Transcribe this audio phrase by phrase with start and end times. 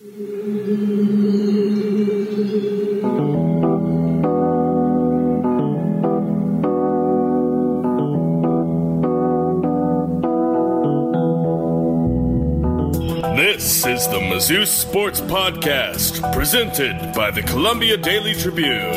[0.00, 0.10] This
[13.84, 18.92] is the Mizzou Sports Podcast, presented by the Columbia Daily Tribune.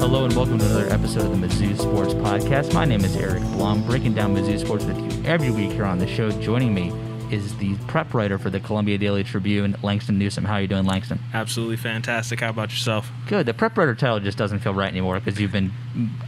[0.00, 2.74] Hello and welcome to another episode of the Mizzou Sports Podcast.
[2.74, 5.98] My name is Eric Blum, breaking down Mizzou sports with you every week here on
[5.98, 6.30] the show.
[6.30, 6.92] Joining me
[7.30, 10.44] is the prep writer for the Columbia Daily Tribune, Langston Newsome.
[10.44, 11.18] How are you doing, Langston?
[11.32, 12.40] Absolutely fantastic.
[12.40, 13.10] How about yourself?
[13.26, 13.46] Good.
[13.46, 15.72] The prep writer title just doesn't feel right anymore because you've been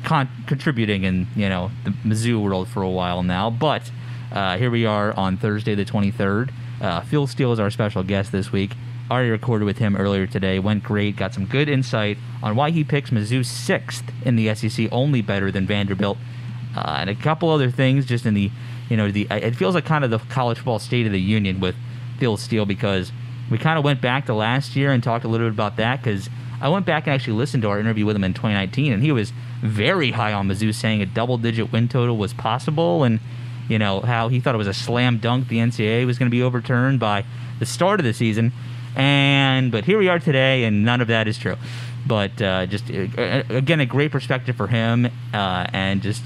[0.04, 3.50] con- contributing in you know the Mizzou world for a while now.
[3.50, 3.90] But
[4.32, 6.52] uh, here we are on Thursday, the 23rd.
[6.80, 8.72] Uh, Phil Steele is our special guest this week.
[9.10, 10.58] Already recorded with him earlier today.
[10.58, 11.16] Went great.
[11.16, 15.52] Got some good insight on why he picks Mizzou sixth in the SEC, only better
[15.52, 16.18] than Vanderbilt,
[16.74, 18.50] uh, and a couple other things just in the
[18.88, 21.60] you know the it feels like kind of the college football state of the union
[21.60, 21.74] with
[22.18, 23.12] Phil Steele because
[23.50, 26.02] we kind of went back to last year and talked a little bit about that
[26.02, 26.28] because
[26.60, 29.12] I went back and actually listened to our interview with him in 2019 and he
[29.12, 33.20] was very high on Mizzou saying a double digit win total was possible and
[33.68, 36.34] you know how he thought it was a slam dunk the NCAA was going to
[36.34, 37.24] be overturned by
[37.58, 38.52] the start of the season.
[38.94, 41.56] And but here we are today and none of that is true.
[42.06, 46.22] But uh, just uh, again a great perspective for him uh, and just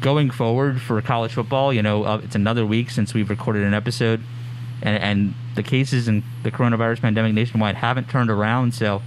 [0.00, 3.74] going forward for college football, you know, uh, it's another week since we've recorded an
[3.74, 4.22] episode,
[4.82, 8.74] and, and the cases in the coronavirus pandemic nationwide haven't turned around.
[8.74, 9.02] So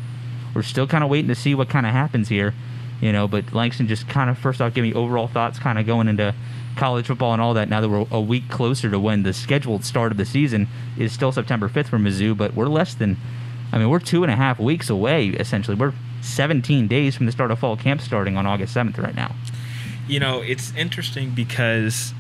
[0.54, 2.54] we're still kind of waiting to see what kind of happens here,
[3.02, 3.28] you know.
[3.28, 6.36] But Langston just kind of first off give me overall thoughts, kind of going into
[6.78, 7.70] college football and all that.
[7.70, 11.12] Now that we're a week closer to when the scheduled start of the season is
[11.12, 13.18] still September 5th for Mizzou, but we're less than,
[13.72, 15.76] I mean, we're two and a half weeks away essentially.
[15.76, 19.36] We're 17 days from the start of fall camp starting on August 7th right now
[20.08, 22.14] you know, it's interesting because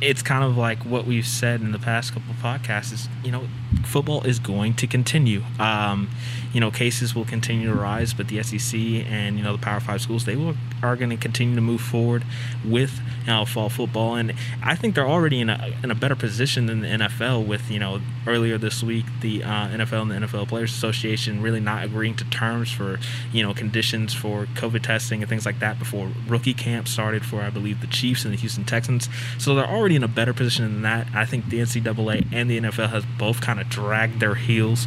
[0.00, 3.32] it's kind of like what we've said in the past couple of podcasts is, you
[3.32, 3.48] know,
[3.84, 5.42] football is going to continue.
[5.58, 6.08] Um,
[6.52, 9.80] you know, cases will continue to rise, but the SEC and you know the Power
[9.80, 12.24] Five schools they will are going to continue to move forward
[12.64, 16.16] with you know fall football, and I think they're already in a in a better
[16.16, 17.46] position than the NFL.
[17.46, 21.60] With you know earlier this week the uh, NFL and the NFL Players Association really
[21.60, 22.98] not agreeing to terms for
[23.32, 27.42] you know conditions for COVID testing and things like that before rookie camp started for
[27.42, 29.08] I believe the Chiefs and the Houston Texans.
[29.38, 31.08] So they're already in a better position than that.
[31.14, 34.86] I think the NCAA and the NFL has both kind of dragged their heels.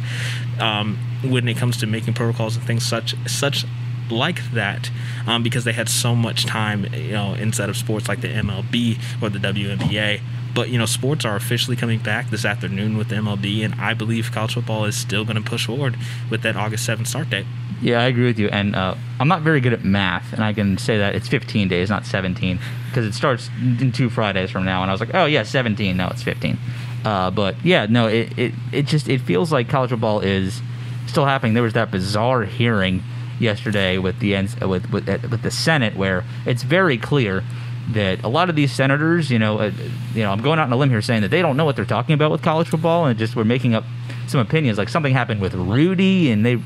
[0.58, 3.64] Um, when it comes to making protocols and things such such
[4.10, 4.90] like that
[5.26, 8.98] um, because they had so much time, you know, inside of sports like the MLB
[9.22, 10.20] or the WNBA.
[10.54, 13.94] But you know, sports are officially coming back this afternoon with the MLB, and I
[13.94, 15.96] believe college football is still going to push forward
[16.30, 17.46] with that August 7th start date.
[17.80, 18.48] Yeah, I agree with you.
[18.48, 21.68] And uh, I'm not very good at math, and I can say that it's 15
[21.68, 24.82] days, not 17, because it starts in two Fridays from now.
[24.82, 25.96] And I was like, oh yeah, 17.
[25.96, 26.58] No, it's 15.
[27.04, 30.62] Uh, but yeah, no, it, it it just it feels like college football is
[31.06, 31.54] still happening.
[31.54, 33.02] There was that bizarre hearing
[33.38, 34.34] yesterday with the
[34.66, 37.42] with with, with the Senate where it's very clear
[37.90, 39.72] that a lot of these senators, you know, uh,
[40.14, 41.76] you know, I'm going out on a limb here saying that they don't know what
[41.76, 43.84] they're talking about with college football and just we're making up
[44.28, 44.78] some opinions.
[44.78, 46.58] Like something happened with Rudy, and they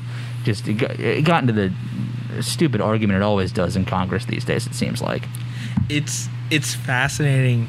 [0.43, 1.73] just it got, it got into the
[2.41, 4.67] stupid argument it always does in Congress these days.
[4.67, 5.23] It seems like
[5.89, 7.67] it's it's fascinating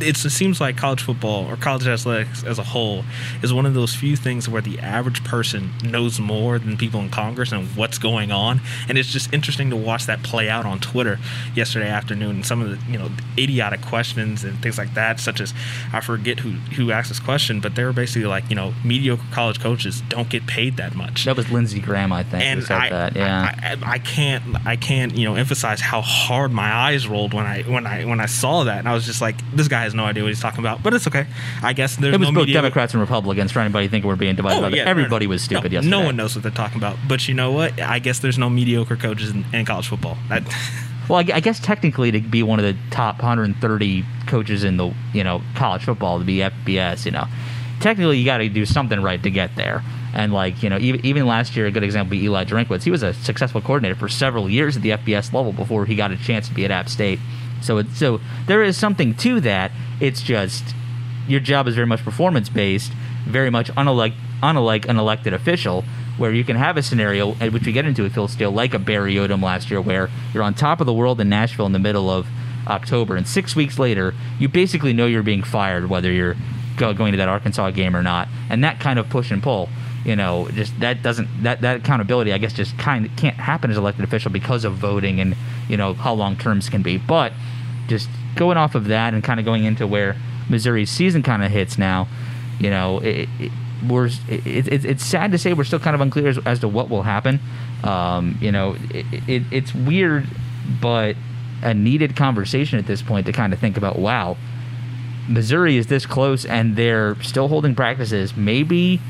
[0.00, 3.04] it seems like college football or college athletics as a whole
[3.42, 7.10] is one of those few things where the average person knows more than people in
[7.10, 10.78] Congress and what's going on, and it's just interesting to watch that play out on
[10.80, 11.18] Twitter
[11.54, 12.36] yesterday afternoon.
[12.36, 15.54] And some of the you know idiotic questions and things like that, such as
[15.92, 19.24] I forget who who asked this question, but they were basically like you know mediocre
[19.32, 21.24] college coaches don't get paid that much.
[21.24, 23.16] That was Lindsey Graham, I think, and I, that.
[23.16, 27.32] Yeah, I, I, I can't I can't you know emphasize how hard my eyes rolled
[27.32, 29.85] when I when I when I saw that, and I was just like, this guy
[29.86, 31.26] has no idea what he's talking about, but it's okay.
[31.62, 32.60] I guess there's it was no both media.
[32.60, 34.64] Democrats and Republicans for anybody thinking we're being divided.
[34.64, 35.90] Oh, yeah, everybody no, was stupid no, yesterday.
[35.90, 36.96] No one knows what they're talking about.
[37.08, 37.80] But you know what?
[37.80, 40.18] I guess there's no mediocre coaches in, in college football.
[40.28, 40.42] That,
[41.08, 44.92] well, I, I guess technically to be one of the top 130 coaches in the
[45.12, 47.26] you know college football to be FBS, you know,
[47.80, 49.82] technically you got to do something right to get there.
[50.14, 52.82] And like you know, even, even last year, a good example would be Eli Drinkwitz.
[52.82, 56.10] He was a successful coordinator for several years at the FBS level before he got
[56.10, 57.18] a chance to be at App State.
[57.62, 59.72] So it, so there is something to that.
[60.00, 60.74] It's just
[61.26, 62.92] your job is very much performance based,
[63.24, 64.12] very much unlike
[64.42, 65.82] unlike an elected official,
[66.18, 68.78] where you can have a scenario, which we get into with Phil Steele, like a
[68.78, 71.78] Barry Odom last year, where you're on top of the world in Nashville in the
[71.78, 72.26] middle of
[72.66, 76.36] October, and six weeks later, you basically know you're being fired, whether you're
[76.76, 79.68] going to that Arkansas game or not, and that kind of push and pull.
[80.06, 83.72] You know, just that doesn't that that accountability, I guess, just kind of can't happen
[83.72, 85.34] as elected official because of voting and
[85.68, 86.96] you know how long terms can be.
[86.96, 87.32] But
[87.88, 90.14] just going off of that and kind of going into where
[90.48, 92.06] Missouri's season kind of hits now,
[92.60, 93.50] you know, it, it,
[93.88, 96.68] we're it, it, it's sad to say we're still kind of unclear as, as to
[96.68, 97.40] what will happen.
[97.82, 100.28] Um, you know, it, it's weird,
[100.80, 101.16] but
[101.62, 103.98] a needed conversation at this point to kind of think about.
[103.98, 104.36] Wow,
[105.28, 108.36] Missouri is this close, and they're still holding practices.
[108.36, 109.00] Maybe,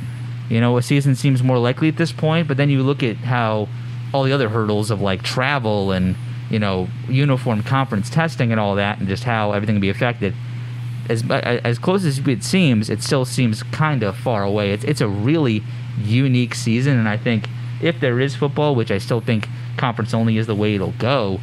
[0.48, 2.48] you know, a season seems more likely at this point.
[2.48, 3.68] But then you look at how
[4.12, 6.16] all the other hurdles of like travel and
[6.50, 10.34] you know uniform conference testing and all that, and just how everything be affected
[11.08, 14.72] as uh, as close as it seems, it still seems kind of far away.
[14.72, 15.62] It's it's a really
[15.98, 17.48] unique season, and I think
[17.80, 21.40] if there is football, which I still think conference only is the way it'll go,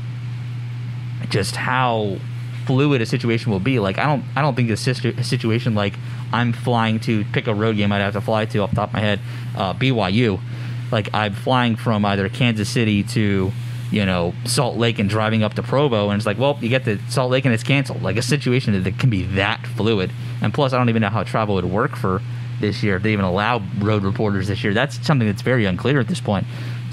[1.30, 2.18] just how
[2.66, 3.80] fluid a situation will be.
[3.80, 5.94] Like I don't I don't think a situation like
[6.34, 8.90] I'm flying to pick a road game I'd have to fly to off the top
[8.90, 9.20] of my head,
[9.56, 10.40] uh, BYU.
[10.92, 13.52] Like I'm flying from either Kansas City to
[13.92, 16.86] you know Salt Lake and driving up to Provo, and it's like, well, you get
[16.86, 18.02] to Salt Lake and it's canceled.
[18.02, 20.12] Like a situation that can be that fluid.
[20.42, 22.22] And plus, I don't even know how travel would work for
[22.60, 22.96] this year.
[22.96, 26.22] If they even allow road reporters this year, that's something that's very unclear at this
[26.22, 26.48] point.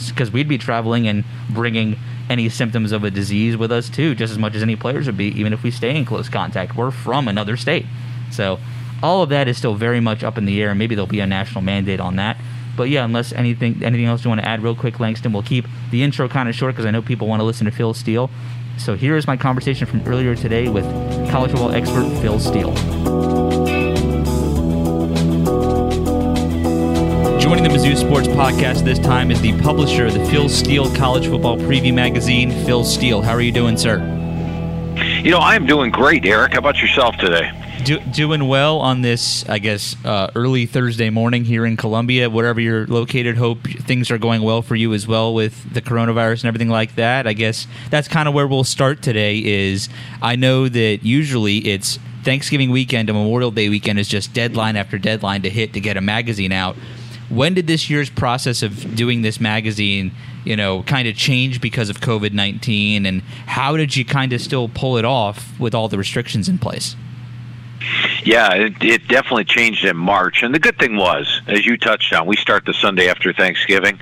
[0.07, 1.97] Because we'd be traveling and bringing
[2.29, 5.17] any symptoms of a disease with us too, just as much as any players would
[5.17, 6.77] be, even if we stay in close contact.
[6.77, 7.87] We're from another state,
[8.31, 8.59] so
[9.03, 10.71] all of that is still very much up in the air.
[10.71, 12.37] and Maybe there'll be a national mandate on that.
[12.77, 15.67] But yeah, unless anything anything else you want to add real quick, Langston, we'll keep
[15.91, 18.31] the intro kind of short because I know people want to listen to Phil Steele.
[18.79, 20.85] So here is my conversation from earlier today with
[21.31, 22.75] college football expert Phil Steele.
[27.39, 31.27] Joining the Mizzou Sports Podcast this time is the publisher of the Phil Steele College
[31.27, 33.21] Football Preview Magazine, Phil Steele.
[33.21, 33.99] How are you doing, sir?
[35.23, 36.53] You know, I am doing great, Eric.
[36.53, 37.51] How about yourself today?
[37.85, 42.29] Do, doing well on this, I guess, uh, early Thursday morning here in Columbia.
[42.29, 46.43] Wherever you're located, hope things are going well for you as well with the coronavirus
[46.43, 47.27] and everything like that.
[47.27, 49.39] I guess that's kind of where we'll start today.
[49.39, 49.89] Is
[50.21, 54.99] I know that usually it's Thanksgiving weekend and Memorial Day weekend is just deadline after
[54.99, 56.77] deadline to hit to get a magazine out.
[57.31, 60.13] When did this year's process of doing this magazine,
[60.45, 63.07] you know, kind of change because of COVID 19?
[63.07, 66.59] And how did you kind of still pull it off with all the restrictions in
[66.59, 66.95] place?
[68.25, 70.43] Yeah, it, it definitely changed in March.
[70.43, 74.01] And the good thing was, as you touched on, we start the Sunday after Thanksgiving.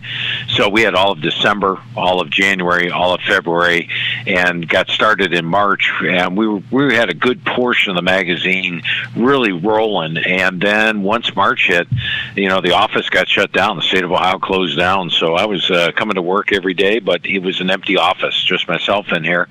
[0.49, 3.89] So we had all of December, all of January, all of February,
[4.27, 5.93] and got started in March.
[6.03, 8.83] And we, we had a good portion of the magazine
[9.17, 10.17] really rolling.
[10.17, 11.87] And then once March hit,
[12.35, 13.77] you know, the office got shut down.
[13.77, 15.11] The state of Ohio closed down.
[15.11, 18.43] So I was uh, coming to work every day, but it was an empty office,
[18.43, 19.49] just myself in here.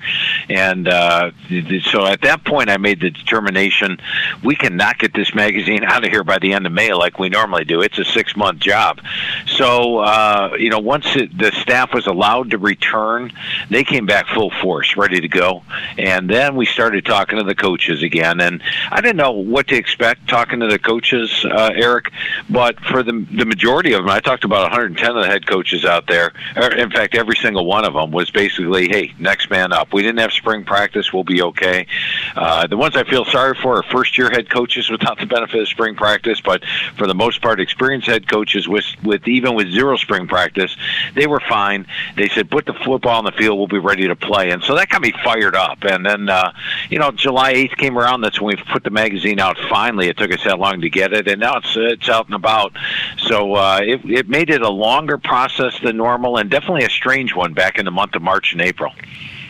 [0.50, 1.30] And uh,
[1.84, 3.98] so at that point, I made the determination
[4.42, 7.28] we cannot get this magazine out of here by the end of May like we
[7.28, 7.80] normally do.
[7.80, 9.00] It's a six month job.
[9.46, 13.32] So, uh, you know, once it, the staff was allowed to return,
[13.70, 15.62] they came back full force, ready to go.
[15.96, 18.40] And then we started talking to the coaches again.
[18.40, 22.12] And I didn't know what to expect talking to the coaches, uh, Eric,
[22.50, 25.84] but for the, the majority of them, I talked about 110 of the head coaches
[25.84, 26.32] out there.
[26.76, 29.92] In fact, every single one of them was basically, hey, next man up.
[29.92, 31.12] We didn't have spring practice.
[31.12, 31.86] We'll be okay.
[32.34, 35.60] Uh, the ones I feel sorry for are first year head coaches without the benefit
[35.60, 36.62] of spring practice, but
[36.96, 40.76] for the most part, experienced head coaches with with even with zero spring practice,
[41.14, 41.86] they were fine.
[42.16, 43.58] They said, "Put the football on the field.
[43.58, 45.84] We'll be ready to play." And so that got me fired up.
[45.84, 46.52] And then, uh,
[46.90, 48.20] you know, July eighth came around.
[48.20, 49.56] That's when we put the magazine out.
[49.68, 52.34] Finally, it took us that long to get it, and now it's it's out and
[52.34, 52.72] about.
[53.18, 57.34] So uh, it it made it a longer process than normal, and definitely a strange
[57.34, 58.92] one back in the month of March and April.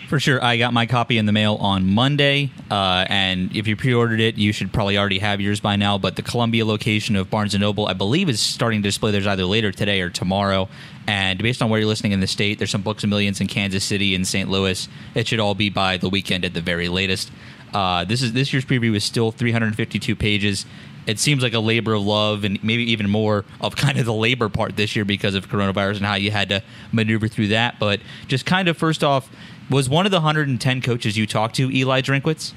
[0.09, 0.43] For sure.
[0.43, 4.38] I got my copy in the mail on Monday, uh, and if you pre-ordered it,
[4.38, 5.99] you should probably already have yours by now.
[5.99, 9.27] But the Columbia location of Barnes & Noble, I believe, is starting to display theirs
[9.27, 10.71] either later today or tomorrow.
[11.07, 13.49] And based on where you're listening in the state, there's some Books and Millions in
[13.49, 14.49] Kansas City and St.
[14.49, 14.88] Louis.
[15.15, 17.31] It should all be by the weekend at the very latest.
[17.75, 20.65] Uh, this is this year's preview is still 352 pages.
[21.07, 24.15] It seems like a labor of love, and maybe even more of kind of the
[24.15, 26.62] labor part this year because of coronavirus and how you had to
[26.93, 27.79] maneuver through that.
[27.79, 29.29] But just kind of first off,
[29.70, 32.52] was one of the 110 coaches you talked to Eli Drinkwitz?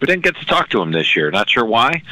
[0.00, 1.30] We didn't get to talk to him this year.
[1.30, 2.02] Not sure why,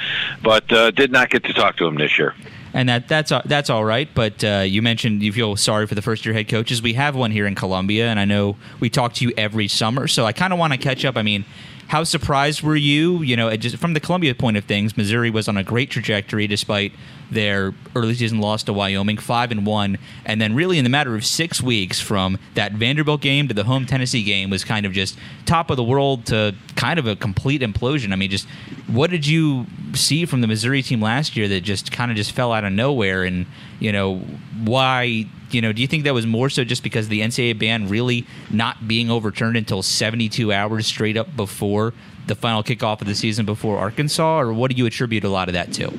[0.42, 2.34] but uh, did not get to talk to him this year.
[2.72, 4.08] And that that's that's all right.
[4.14, 6.80] But uh, you mentioned you feel sorry for the first year head coaches.
[6.80, 10.06] We have one here in Columbia, and I know we talk to you every summer.
[10.06, 11.16] So I kind of want to catch up.
[11.16, 11.44] I mean,
[11.90, 13.20] how surprised were you?
[13.22, 16.46] You know, just from the Columbia point of things, Missouri was on a great trajectory
[16.46, 16.92] despite
[17.32, 21.16] their early season loss to Wyoming, five and one, and then really in the matter
[21.16, 24.92] of six weeks from that Vanderbilt game to the home Tennessee game was kind of
[24.92, 28.12] just top of the world to kind of a complete implosion.
[28.12, 28.46] I mean, just
[28.86, 32.30] what did you see from the Missouri team last year that just kind of just
[32.30, 33.24] fell out of nowhere?
[33.24, 33.46] And
[33.80, 34.18] you know
[34.62, 35.26] why?
[35.50, 38.24] You know, do you think that was more so just because the NCAA ban really
[38.50, 41.92] not being overturned until 72 hours straight up before
[42.28, 45.48] the final kickoff of the season before Arkansas, or what do you attribute a lot
[45.48, 45.92] of that to?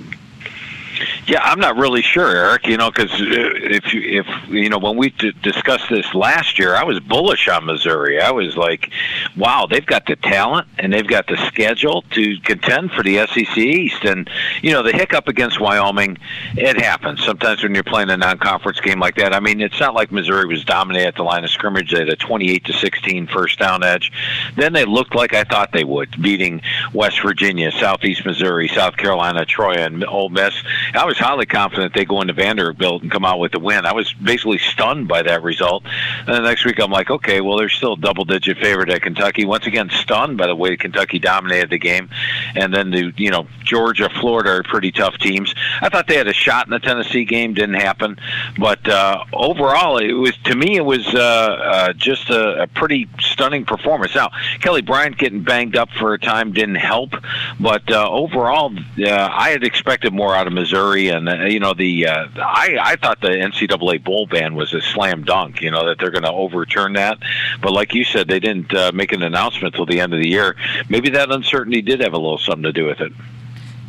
[1.27, 2.65] Yeah, I'm not really sure, Eric.
[2.65, 6.57] You know, because uh, if you, if you know when we d- discussed this last
[6.57, 8.19] year, I was bullish on Missouri.
[8.19, 8.91] I was like,
[9.37, 13.55] "Wow, they've got the talent and they've got the schedule to contend for the SEC
[13.55, 14.29] East." And
[14.63, 16.17] you know, the hiccup against Wyoming,
[16.55, 19.33] it happens sometimes when you're playing a non-conference game like that.
[19.33, 21.91] I mean, it's not like Missouri was dominating at the line of scrimmage.
[21.91, 24.11] They had a 28 to 16 first down edge.
[24.55, 26.61] Then they looked like I thought they would, beating
[26.93, 30.55] West Virginia, Southeast Missouri, South Carolina, Troy, and Ole Miss.
[30.93, 33.85] I was highly confident they go into Vanderbilt and come out with the win.
[33.85, 35.83] I was basically stunned by that result.
[36.19, 39.45] And the next week, I'm like, okay, well, they're still a double-digit favorite at Kentucky.
[39.45, 42.09] Once again, stunned by the way Kentucky dominated the game.
[42.55, 45.53] And then the you know Georgia, Florida are pretty tough teams.
[45.81, 48.17] I thought they had a shot in the Tennessee game, didn't happen.
[48.57, 53.09] But uh, overall, it was to me it was uh, uh, just a, a pretty
[53.19, 54.15] stunning performance.
[54.15, 57.13] Now Kelly Bryant getting banged up for a time didn't help,
[57.59, 61.73] but uh, overall, uh, I had expected more out of Missouri, and uh, you know
[61.73, 65.61] the uh, I I thought the NCAA bowl ban was a slam dunk.
[65.61, 67.19] You know that they're going to overturn that,
[67.61, 70.27] but like you said, they didn't uh, make an announcement till the end of the
[70.27, 70.55] year.
[70.89, 73.11] Maybe that uncertainty did have a little something to do with it.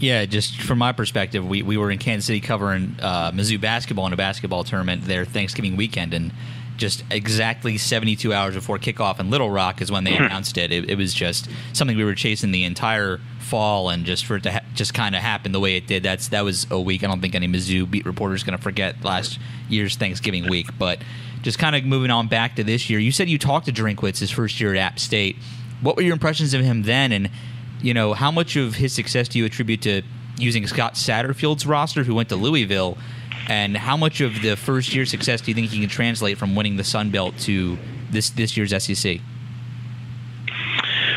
[0.03, 4.09] Yeah, just from my perspective, we, we were in Kansas City covering uh, Mizzou basketball
[4.09, 6.33] in a basketball tournament there Thanksgiving weekend, and
[6.83, 10.25] just exactly 72 hours before kickoff in Little Rock is when they hmm.
[10.25, 10.73] announced it.
[10.73, 10.91] it.
[10.91, 14.53] It was just something we were chasing the entire fall, and just for it to
[14.53, 17.05] ha- just kind of happen the way it did, that's that was a week.
[17.05, 20.77] I don't think any Mizzou beat reporter is going to forget last year's Thanksgiving week.
[20.77, 20.99] But
[21.43, 24.19] just kind of moving on back to this year, you said you talked to Drinkwitz
[24.19, 25.37] his first year at App State.
[25.83, 27.31] What were your impressions of him then, and
[27.81, 30.03] you know how much of his success do you attribute to
[30.37, 32.99] using Scott Satterfield's roster, who went to Louisville?
[33.53, 36.55] And how much of the first year success do you think he can translate from
[36.55, 37.77] winning the Sun Belt to
[38.11, 39.21] this this year's SEC?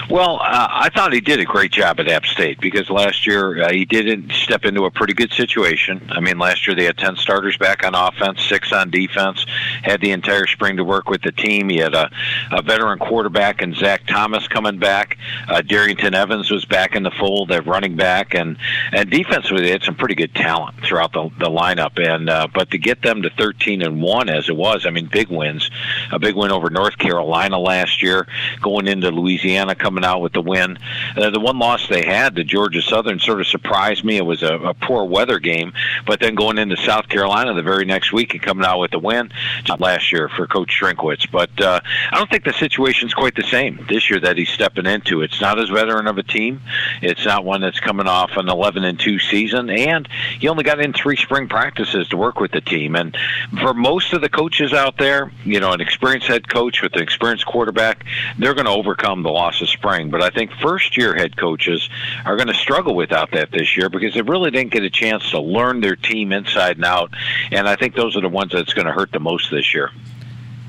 [0.10, 3.64] Well, uh, I thought he did a great job at App State because last year
[3.64, 6.06] uh, he did step into a pretty good situation.
[6.10, 9.46] I mean, last year they had 10 starters back on offense, six on defense,
[9.86, 11.70] had the entire spring to work with the team.
[11.70, 12.10] He had a,
[12.52, 15.18] a veteran quarterback and Zach Thomas coming back.
[15.48, 18.58] Uh, Darrynton Evans was back in the fold at running back, and
[18.92, 22.04] and defensively they had some pretty good talent throughout the, the lineup.
[22.04, 25.08] And uh, but to get them to 13 and one as it was, I mean,
[25.12, 25.70] big wins.
[26.12, 28.28] A big win over North Carolina last year,
[28.62, 30.80] going into Louisiana, coming out with the win.
[31.16, 34.18] Uh, the one loss they had to Georgia Southern sort of surprised me.
[34.18, 35.74] It was a, a poor weather game,
[36.08, 39.00] but then going into South Carolina the very next week and coming out with the
[39.00, 39.32] win
[39.80, 41.30] last year for Coach Drinkwitz.
[41.32, 44.86] But uh, I don't think the situation's quite the same this year that he's stepping
[44.86, 45.22] into.
[45.22, 46.62] It's not as veteran of a team.
[47.02, 50.08] It's not one that's coming off an 11 and 2 season, and
[50.40, 52.96] he only got in three spring practices to work with the team.
[52.96, 53.16] And
[53.62, 57.02] for most of the coaches out there, you know, an experienced head coach with an
[57.02, 58.06] experienced quarterback,
[58.38, 60.10] they're going to overcome the loss of spring.
[60.10, 61.90] But I think first year head coaches
[62.26, 65.30] are going to struggle without that this year because they really didn't get a chance
[65.32, 67.12] to learn their team inside and out.
[67.52, 69.92] And I think those are the ones that's going to hurt the most this year.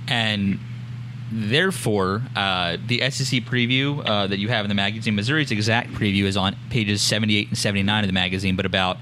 [0.09, 0.59] And
[1.31, 6.25] therefore, uh, the SEC preview uh, that you have in the magazine, Missouri's exact preview,
[6.25, 8.99] is on pages 78 and 79 of the magazine, but about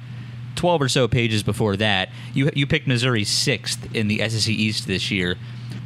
[0.57, 4.87] 12 or so pages before that, you, you picked Missouri sixth in the SEC East
[4.87, 5.37] this year.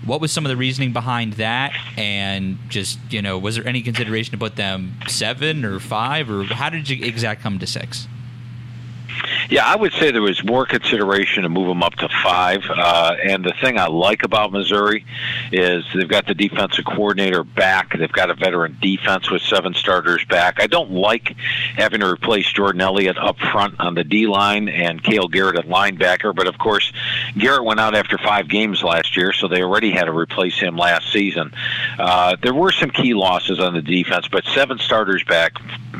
[0.04, 1.74] What was some of the reasoning behind that?
[1.96, 6.44] And just, you know, was there any consideration to put them seven or five, or
[6.44, 8.06] how did you exact come to six?
[9.50, 12.62] Yeah, I would say there was more consideration to move them up to five.
[12.68, 15.06] Uh, and the thing I like about Missouri
[15.50, 17.96] is they've got the defensive coordinator back.
[17.96, 20.60] They've got a veteran defense with seven starters back.
[20.60, 21.34] I don't like
[21.76, 25.66] having to replace Jordan Elliott up front on the D line and Cale Garrett at
[25.66, 26.34] linebacker.
[26.34, 26.92] But of course,
[27.38, 30.76] Garrett went out after five games last year, so they already had to replace him
[30.76, 31.54] last season.
[31.98, 35.54] Uh, there were some key losses on the defense, but seven starters back,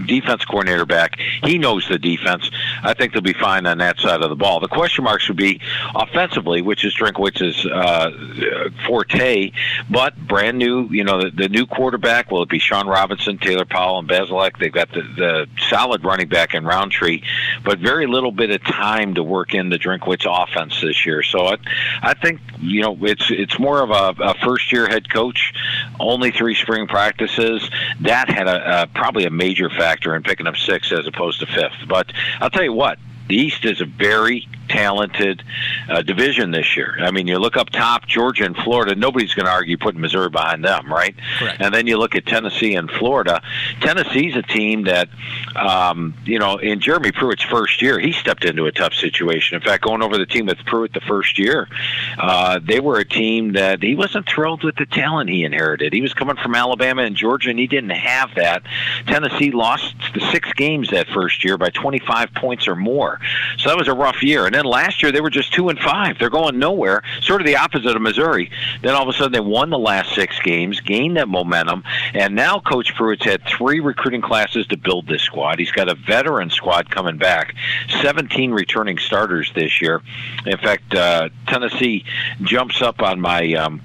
[0.07, 1.19] defense coordinator back.
[1.45, 2.51] He knows the defense.
[2.83, 4.61] I think they'll be fine on that side of the ball.
[4.61, 5.61] The question marks would be
[5.95, 8.11] offensively, which is Drinkwitz's uh,
[8.87, 9.53] forte,
[9.91, 10.89] but brand new.
[10.91, 14.59] You know, the, the new quarterback will it be Shawn Robinson, Taylor Powell, and Bazelak.
[14.59, 17.23] They've got the, the solid running back in Rountree,
[17.65, 21.23] but very little bit of time to work in the Drinkwitz offense this year.
[21.23, 21.57] So I,
[22.03, 25.53] I think you know it's it's more of a, a first year head coach,
[26.01, 27.69] only three spring practices.
[28.01, 31.47] That had a, a probably a major factor in picking up six as opposed to
[31.47, 31.89] fifth.
[31.89, 35.43] But I'll tell you what, the East is a very talented
[35.89, 36.97] uh, division this year.
[37.01, 38.95] I mean, you look up top, Georgia and Florida.
[38.95, 41.15] Nobody's going to argue putting Missouri behind them, right?
[41.39, 41.61] Correct.
[41.61, 43.43] And then you look at Tennessee and Florida.
[43.81, 45.09] Tennessee's a team that,
[45.57, 49.57] um, you know, in Jeremy Pruitt's first year, he stepped into a tough situation.
[49.57, 51.69] In fact, going over the team with Pruitt the first year,
[52.19, 55.93] uh, they were a team that he wasn't thrilled with the talent he inherited.
[55.93, 58.63] He was coming from Alabama and Georgia, and he didn't have that.
[59.07, 63.21] Tennessee lost the six games that first year by 25 points or more,
[63.59, 64.47] so that was a rough year.
[64.47, 66.19] And then last year they were just two and five.
[66.19, 67.03] They're going nowhere.
[67.21, 68.51] Sort of the opposite of Missouri.
[68.83, 72.35] Then all of a sudden they won the last six games, gained that momentum, and
[72.35, 75.59] now Coach Pruitt's had three recruiting classes to build this squad.
[75.59, 77.55] He's got a veteran squad coming back,
[78.03, 80.03] 17 returning starters this year.
[80.45, 82.05] In fact, uh, Tennessee
[82.43, 83.81] jumps up on my um,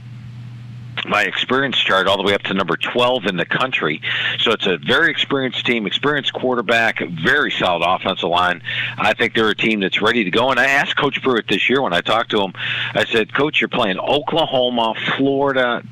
[1.05, 4.01] my experience chart all the way up to number 12 in the country.
[4.39, 8.61] So it's a very experienced team, experienced quarterback, very solid offensive line.
[8.97, 10.49] I think they're a team that's ready to go.
[10.49, 12.53] And I asked Coach Pruitt this year when I talked to him,
[12.93, 15.83] I said, Coach, you're playing Oklahoma, Florida,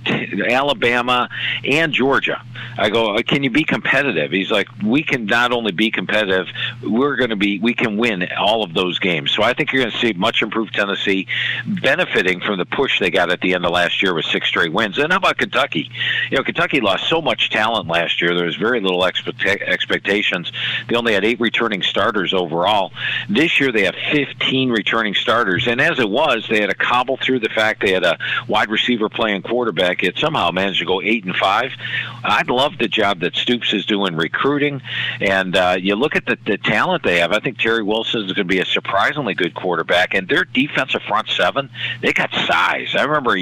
[0.50, 1.30] Alabama,
[1.64, 2.42] and Georgia.
[2.78, 4.32] I go, uh, can you be competitive?
[4.32, 6.48] He's like, we can not only be competitive,
[6.84, 9.32] we're going to be, we can win all of those games.
[9.32, 11.28] So I think you're going to see much improved Tennessee
[11.66, 14.72] benefiting from the push they got at the end of last year with six straight
[14.72, 14.98] wins.
[15.02, 15.90] And how about Kentucky?
[16.30, 18.36] You know, Kentucky lost so much talent last year.
[18.36, 20.52] There was very little expect- expectations.
[20.88, 22.92] They only had eight returning starters overall.
[23.30, 25.68] This year they have 15 returning starters.
[25.68, 28.18] And as it was, they had to cobble through the fact they had a
[28.48, 30.04] wide receiver playing quarterback.
[30.04, 31.72] It somehow managed to go eight and five.
[32.24, 34.82] I'd love the job that Stoops is doing recruiting.
[35.20, 37.32] And uh, you look at the, the talent they have.
[37.32, 40.14] I think Terry Wilson is going to be a surprisingly good quarterback.
[40.14, 41.70] And their defensive front seven,
[42.02, 42.96] they got size.
[42.96, 43.38] I remember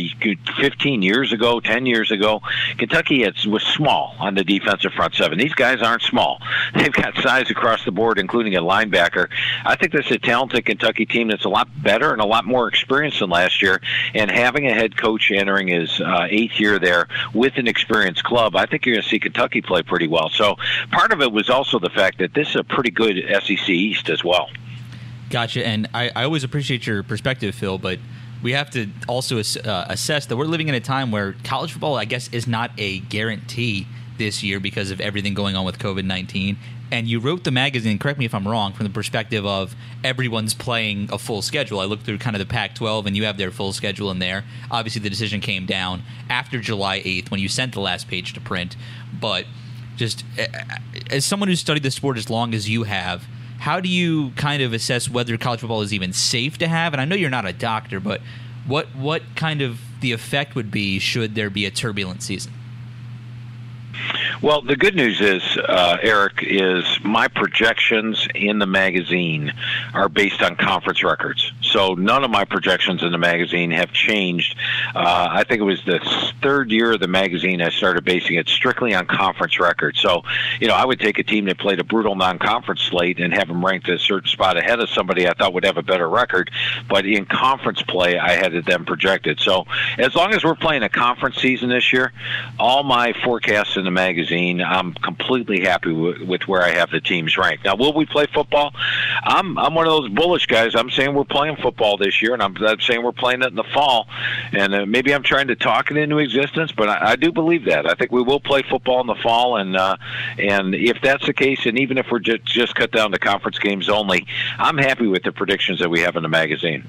[0.60, 2.42] 15 years ago ago, 10 years ago,
[2.78, 5.38] Kentucky was small on the defensive front seven.
[5.38, 6.42] These guys aren't small.
[6.76, 9.30] They've got size across the board, including a linebacker.
[9.66, 12.46] I think this is a talented Kentucky team that's a lot better and a lot
[12.46, 13.82] more experienced than last year.
[14.14, 18.56] And having a head coach entering his uh, eighth year there with an experienced club,
[18.56, 20.30] I think you're going to see Kentucky play pretty well.
[20.30, 20.56] So
[20.92, 24.10] part of it was also the fact that this is a pretty good SEC East
[24.10, 24.50] as well.
[25.30, 25.66] Gotcha.
[25.66, 28.00] And I, I always appreciate your perspective, Phil, but
[28.42, 31.96] we have to also uh, assess that we're living in a time where college football,
[31.96, 36.06] I guess, is not a guarantee this year because of everything going on with COVID
[36.06, 36.58] 19.
[36.92, 40.56] And you wrote the magazine, correct me if I'm wrong, from the perspective of everyone's
[40.56, 41.80] playing a full schedule.
[41.80, 44.18] I looked through kind of the Pac 12, and you have their full schedule in
[44.18, 44.44] there.
[44.72, 48.42] Obviously, the decision came down after July 8th when you sent the last page to
[48.42, 48.76] print.
[49.20, 49.46] But
[49.98, 50.26] just
[51.12, 53.28] as someone who's studied the sport as long as you have,
[53.60, 56.94] how do you kind of assess whether college football is even safe to have?
[56.94, 58.22] And I know you're not a doctor, but
[58.66, 62.54] what what kind of the effect would be should there be a turbulent season?
[64.42, 69.54] Well, the good news is, uh, Eric, is my projections in the magazine
[69.94, 71.52] are based on conference records.
[71.62, 74.56] So none of my projections in the magazine have changed.
[74.96, 76.00] Uh, I think it was the
[76.42, 80.00] third year of the magazine I started basing it strictly on conference records.
[80.00, 80.24] So,
[80.60, 83.48] you know, I would take a team that played a brutal non-conference slate and have
[83.48, 86.52] them ranked a certain spot ahead of somebody I thought would have a better record.
[86.88, 89.40] But in conference play, I had them projected.
[89.40, 89.66] So
[89.98, 92.12] as long as we're playing a conference season this year,
[92.58, 97.02] all my forecasts in the magazine, I'm completely happy with, with where I have the
[97.02, 97.66] teams ranked.
[97.66, 98.74] Now, will we play football?
[99.24, 100.76] I'm I'm one of those bullish guys.
[100.76, 103.56] I'm saying we're playing football this year, and I'm, I'm saying we're playing it in
[103.56, 104.08] the fall.
[104.54, 107.66] And uh, maybe I'm trying to talk it into existence, but I, I do believe
[107.66, 107.86] that.
[107.90, 109.98] I think we will play football in the fall, and uh,
[110.38, 113.60] and if that's the case, and even if we're just just cut down to conference
[113.60, 114.26] games only,
[114.58, 116.86] I'm happy with the predictions that we have in the magazine.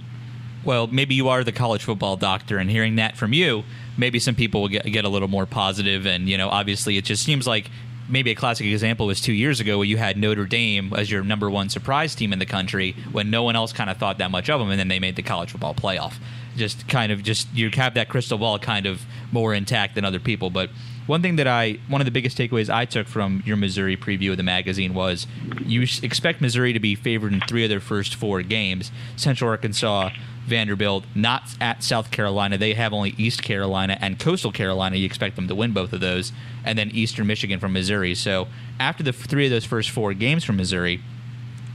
[0.62, 3.64] Well, maybe you are the college football doctor, and hearing that from you,
[3.96, 6.06] maybe some people will get, get a little more positive.
[6.06, 7.70] And you know, obviously, it just seems like
[8.10, 11.22] maybe a classic example was two years ago where you had Notre Dame as your
[11.22, 14.30] number one surprise team in the country when no one else kind of thought that
[14.30, 16.14] much of them, and then they made the college football playoff.
[16.56, 20.20] Just kind of just you have that crystal ball kind of more intact than other
[20.20, 20.50] people.
[20.50, 20.70] But
[21.06, 24.30] one thing that I one of the biggest takeaways I took from your Missouri preview
[24.30, 25.26] of the magazine was
[25.64, 28.92] you expect Missouri to be favored in three of their first four games.
[29.16, 30.10] Central Arkansas,
[30.46, 32.58] Vanderbilt, not at South Carolina.
[32.58, 34.96] They have only East Carolina and Coastal Carolina.
[34.96, 36.32] You expect them to win both of those,
[36.64, 38.14] and then Eastern Michigan from Missouri.
[38.14, 41.02] So after the three of those first four games from Missouri,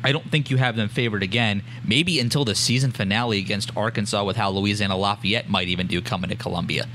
[0.04, 1.64] I don't think you have them favored again.
[1.84, 6.30] Maybe until the season finale against Arkansas, with how Louisiana Lafayette might even do coming
[6.30, 6.88] to Columbia.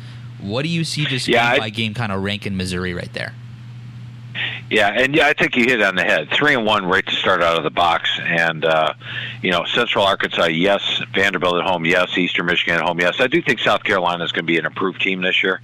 [0.43, 3.35] What do you see just yeah, game by game kind of ranking Missouri right there?
[4.71, 6.29] Yeah, and yeah, I think you hit it on the head.
[6.33, 8.95] Three and one right to start out of the box, and uh,
[9.43, 11.03] you know Central Arkansas, yes.
[11.13, 12.17] Vanderbilt at home, yes.
[12.17, 13.21] Eastern Michigan at home, yes.
[13.21, 15.61] I do think South Carolina is going to be an improved team this year.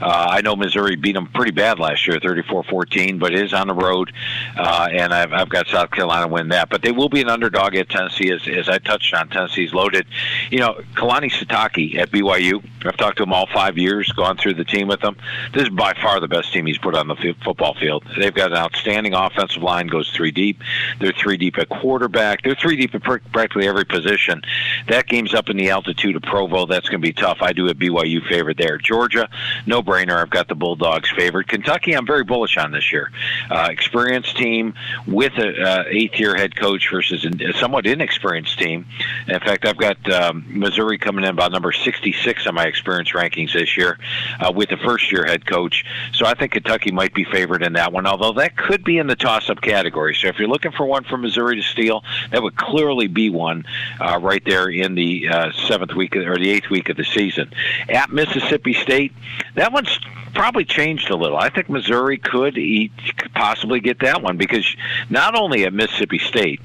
[0.00, 3.66] Uh, I know Missouri beat them pretty bad last year, 34-14, but it is on
[3.66, 4.12] the road,
[4.56, 6.70] uh, and I've, I've got South Carolina win that.
[6.70, 9.28] But they will be an underdog at Tennessee, as, as I touched on.
[9.30, 10.06] Tennessee's loaded.
[10.50, 12.64] You know, Kalani Sitake at BYU.
[12.84, 15.16] I've talked to him all five years, gone through the team with him.
[15.52, 18.04] This is by far the best team he's put on the f- football field.
[18.18, 20.60] They've got an outstanding offensive line, goes three deep.
[21.00, 22.42] They're three deep at quarterback.
[22.42, 24.42] They're three deep at practically every position.
[24.88, 26.66] That game's up in the altitude of Provo.
[26.66, 27.38] That's going to be tough.
[27.40, 28.78] I do a BYU favorite there.
[28.78, 29.28] Georgia,
[29.66, 30.20] no brainer.
[30.20, 31.48] I've got the Bulldogs favored.
[31.48, 33.10] Kentucky, I'm very bullish on this year.
[33.50, 34.74] Uh, experienced team
[35.06, 38.86] with a uh, eighth year head coach versus a somewhat inexperienced team.
[39.28, 43.52] In fact, I've got um, Missouri coming in about number 66 on my experience rankings
[43.52, 43.98] this year
[44.40, 45.84] uh, with a first year head coach.
[46.12, 49.06] So I think Kentucky might be favored in that one, although that could be in
[49.06, 50.14] the toss-up category.
[50.14, 53.64] So if you're looking for one from Missouri to steal, that would clearly be one
[54.00, 57.52] uh, right there in the uh, seventh week or the eighth week of the season.
[57.88, 59.12] At Mississippi State,
[59.54, 59.98] that one's
[60.34, 61.38] probably changed a little.
[61.38, 62.92] I think Missouri could eat,
[63.34, 64.66] possibly get that one because
[65.08, 66.60] not only at Mississippi State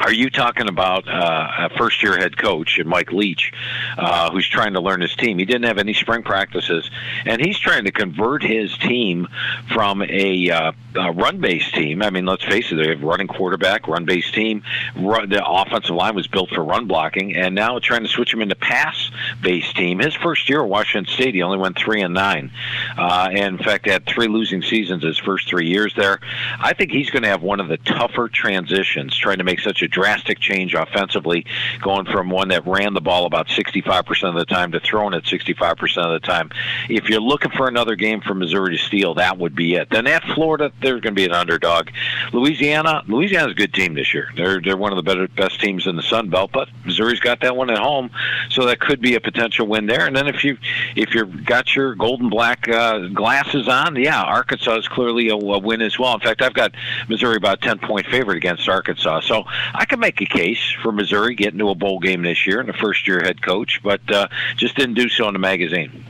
[0.00, 3.52] are you talking about uh, a first year head coach, Mike Leach,
[3.98, 5.38] uh, who's trying to learn his team?
[5.38, 6.90] He didn't have any spring practices,
[7.24, 9.28] and he's trying to convert his team
[9.72, 12.02] from a, uh, a run based team.
[12.02, 14.62] I mean, let's face it, they have running quarterback, run based team.
[14.96, 18.40] Run, the offensive line was built for run blocking, and now trying to switch him
[18.40, 19.10] into pass
[19.42, 19.98] based team.
[19.98, 22.50] His first year at Washington State, he only went 3 and 9.
[22.96, 26.20] Uh, and in fact, had three losing seasons his first three years there.
[26.58, 29.81] I think he's going to have one of the tougher transitions trying to make such
[29.82, 31.46] a drastic change offensively,
[31.80, 35.24] going from one that ran the ball about 65% of the time to throwing it
[35.24, 36.50] 65% of the time.
[36.88, 39.90] If you're looking for another game for Missouri to steal, that would be it.
[39.90, 41.88] Then at Florida, they're going to be an underdog.
[42.32, 44.30] Louisiana, Louisiana's a good team this year.
[44.36, 47.40] They're they're one of the better best teams in the Sun Belt, but Missouri's got
[47.40, 48.10] that one at home,
[48.50, 50.06] so that could be a potential win there.
[50.06, 50.56] And then if you
[50.96, 55.58] if you've got your golden black uh, glasses on, yeah, Arkansas is clearly a, a
[55.58, 56.14] win as well.
[56.14, 56.72] In fact, I've got
[57.08, 61.34] Missouri about 10 point favorite against Arkansas, so I could make a case for Missouri
[61.34, 64.28] getting to a bowl game this year and a first year head coach, but uh,
[64.56, 66.04] just didn't do so in the magazine.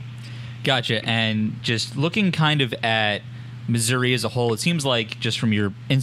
[0.63, 1.03] Gotcha.
[1.07, 3.21] And just looking kind of at
[3.67, 6.01] Missouri as a whole, it seems like just from your in-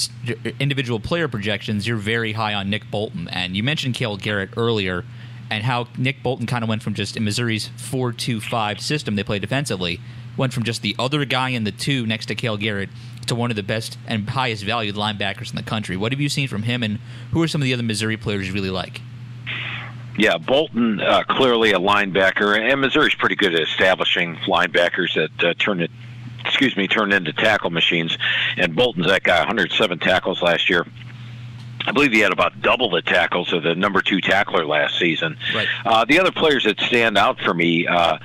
[0.59, 3.29] individual player projections, you're very high on Nick Bolton.
[3.29, 5.05] And you mentioned Cale Garrett earlier
[5.51, 9.17] and how Nick Bolton kind of went from just in Missouri's 4 2 5 system
[9.17, 10.01] they play defensively,
[10.37, 12.89] went from just the other guy in the two next to Cale Garrett
[13.31, 15.97] to one of the best and highest valued linebackers in the country.
[15.97, 16.99] What have you seen from him, and
[17.33, 19.01] who are some of the other Missouri players you really like?
[20.19, 25.55] Yeah, Bolton uh, clearly a linebacker, and Missouri's pretty good at establishing linebackers that uh,
[25.55, 25.91] turn it,
[26.45, 28.19] excuse me, turn into tackle machines.
[28.57, 30.85] And Bolton's that guy, 107 tackles last year.
[31.87, 35.39] I believe he had about double the tackles of the number two tackler last season.
[35.55, 35.67] Right.
[35.85, 38.19] Uh, the other players that stand out for me, uh,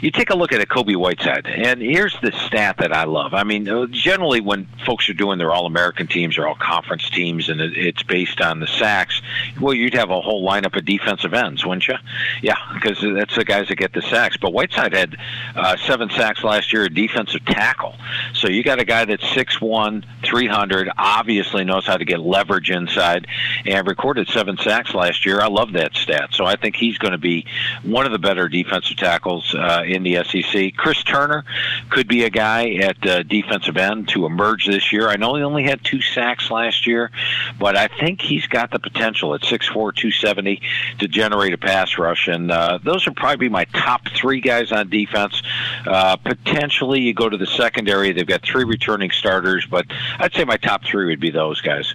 [0.00, 3.34] you take a look at a Kobie Whiteside, and here's the stat that I love.
[3.34, 7.60] I mean, uh, generally when folks are doing their All-American teams or All-Conference teams, and
[7.60, 9.20] it's based on the sacks,
[9.60, 11.96] well, you'd have a whole lineup of defensive ends, wouldn't you?
[12.40, 14.38] Yeah, because that's the guys that get the sacks.
[14.38, 15.16] But Whiteside had
[15.54, 17.96] uh, seven sacks last year, a defensive tackle.
[18.32, 22.93] So you got a guy that's 6'1", 300, obviously knows how to get leverage inside
[22.94, 23.26] side
[23.66, 25.40] and recorded seven sacks last year.
[25.40, 26.30] I love that stat.
[26.32, 27.46] So I think he's going to be
[27.82, 30.76] one of the better defensive tackles uh, in the SEC.
[30.76, 31.44] Chris Turner
[31.90, 35.08] could be a guy at uh, defensive end to emerge this year.
[35.08, 37.10] I know he only had two sacks last year,
[37.58, 40.62] but I think he's got the potential at 6'4", 270
[40.98, 42.28] to generate a pass rush.
[42.28, 45.42] And uh, those would probably my top three guys on defense.
[45.86, 48.12] Uh, potentially, you go to the secondary.
[48.12, 49.86] They've got three returning starters, but
[50.18, 51.94] I'd say my top three would be those guys.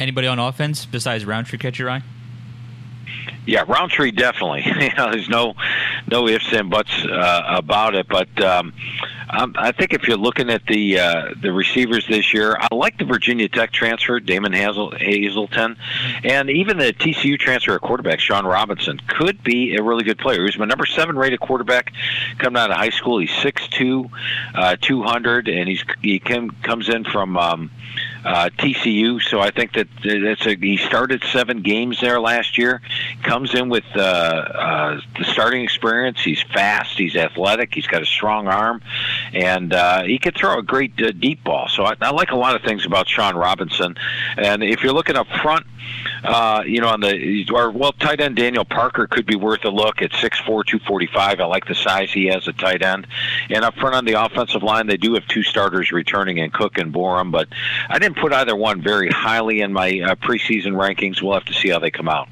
[0.00, 2.02] Anybody on offense besides Rountree catch your eye?
[3.46, 4.62] Yeah, Rountree definitely.
[4.80, 5.54] you know, there's no
[6.10, 8.08] no ifs and buts uh, about it.
[8.08, 8.72] But um,
[9.28, 13.04] I think if you're looking at the uh, the receivers this year, I like the
[13.04, 15.76] Virginia Tech transfer, Damon Hazel, Hazelton,
[16.24, 20.44] and even the TCU transfer at quarterback, Shawn Robinson, could be a really good player.
[20.44, 21.92] He's my number seven rated quarterback
[22.38, 23.18] coming out of high school.
[23.18, 24.10] He's 6'2",
[24.54, 27.36] uh, 200, and he's he came, comes in from.
[27.36, 27.70] Um,
[28.24, 29.22] uh, TCU.
[29.22, 32.82] So I think that that's a, he started seven games there last year.
[33.22, 36.20] Comes in with uh, uh, the starting experience.
[36.20, 36.98] He's fast.
[36.98, 37.74] He's athletic.
[37.74, 38.82] He's got a strong arm,
[39.32, 41.68] and uh, he could throw a great uh, deep ball.
[41.68, 43.96] So I, I like a lot of things about Shawn Robinson.
[44.36, 45.66] And if you're looking up front,
[46.22, 49.70] uh, you know, on the or well, tight end Daniel Parker could be worth a
[49.70, 51.40] look at 6'4", 245.
[51.40, 53.06] I like the size he has at tight end,
[53.48, 56.78] and up front on the offensive line, they do have two starters returning in Cook
[56.78, 57.48] and Borom, but
[57.88, 61.22] I didn't put either one very highly in my uh, preseason rankings.
[61.22, 62.28] We'll have to see how they come out.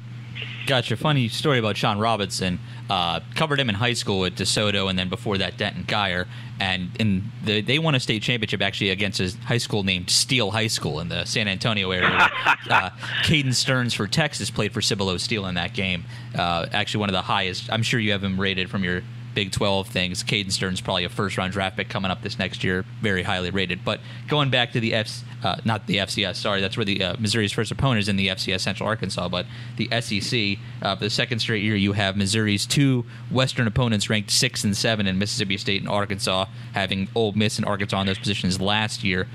[0.69, 0.95] Gotcha.
[0.97, 2.59] Funny story about Shawn Robinson.
[2.89, 6.27] Uh, covered him in high school at DeSoto, and then before that, Denton Guyer.
[6.59, 10.51] And in the, they won a state championship actually against a high school named Steele
[10.51, 12.09] High School in the San Antonio area.
[12.69, 12.89] uh,
[13.23, 16.03] Caden Sterns for Texas played for Cibolo Steele in that game.
[16.35, 17.71] Uh, actually, one of the highest.
[17.71, 19.01] I'm sure you have him rated from your
[19.39, 20.21] Big 12 things.
[20.21, 23.51] Caden Sterns probably a first round draft pick coming up this next year, very highly
[23.51, 23.85] rated.
[23.85, 27.15] But going back to the F, uh, not the FCS, sorry, that's where the uh,
[27.19, 29.45] Missouri's first opponent is in the FCS Central Arkansas, but
[29.77, 30.59] the SEC.
[30.81, 34.75] Uh, for the second straight year, you have Missouri's two Western opponents ranked six and
[34.75, 39.05] seven in Mississippi State and Arkansas, having Ole Miss and Arkansas in those positions last
[39.05, 39.25] year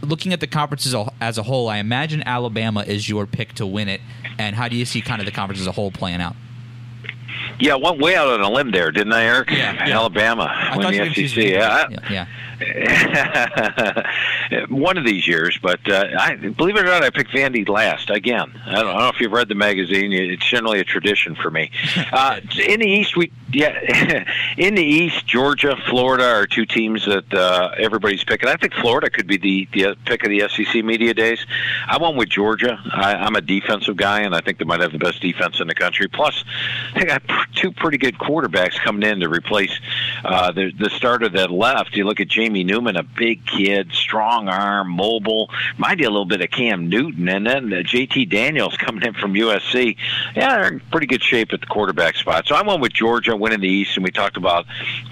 [0.00, 3.88] looking at the conferences as a whole, I imagine Alabama is your pick to win
[3.88, 4.00] it.
[4.38, 6.36] And how do you see kind of the conference as a whole playing out?
[7.58, 9.50] Yeah, went way out on a limb there, didn't I, Eric?
[9.50, 9.98] Yeah, yeah.
[9.98, 11.36] Alabama I win the SEC.
[11.36, 12.26] were Yeah, yeah, yeah.
[14.68, 18.10] one of these years, but uh, I believe it or not, I picked Vandy last
[18.10, 18.52] again.
[18.64, 21.50] I don't, I don't know if you've read the magazine; it's generally a tradition for
[21.50, 21.70] me.
[22.12, 24.24] Uh, in the East, we yeah,
[24.56, 28.48] in the East, Georgia, Florida are two teams that uh, everybody's picking.
[28.48, 31.44] I think Florida could be the, the pick of the SEC media days.
[31.86, 32.78] I went with Georgia.
[32.92, 35.68] I, I'm a defensive guy, and I think they might have the best defense in
[35.68, 36.08] the country.
[36.08, 36.44] Plus,
[36.94, 37.22] they got
[37.54, 39.78] two pretty good quarterbacks coming in to replace
[40.24, 41.96] uh, the the starter that left.
[41.96, 45.50] You look at Jamie Newman, a big kid, strong arm, mobile.
[45.78, 49.14] Might be a little bit of Cam Newton, and then uh, JT Daniels coming in
[49.14, 49.96] from USC.
[50.36, 52.46] Yeah, they're in pretty good shape at the quarterback spot.
[52.46, 54.64] So I went with Georgia winning the East, and we talked about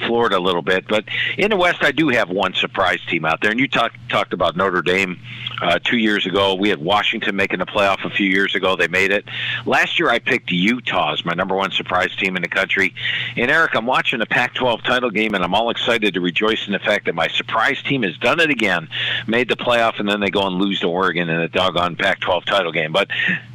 [0.06, 0.86] Florida a little bit.
[0.86, 3.96] But in the West, I do have one surprise team out there, and you talked
[4.08, 5.18] talked about Notre Dame
[5.60, 6.54] uh, two years ago.
[6.54, 8.76] We had Washington making the playoff a few years ago.
[8.76, 9.24] They made it.
[9.66, 12.94] Last year, I picked Utah as my number one surprise team in the country.
[13.36, 16.72] And Eric, I'm watching the Pac-12 title game, and I'm all excited to rejoice in
[16.72, 18.88] the fact that my surprise team has done it again,
[19.26, 22.44] made the playoff, and then they go and lose to Oregon in a doggone Pac-12
[22.44, 22.92] title game.
[22.92, 23.08] But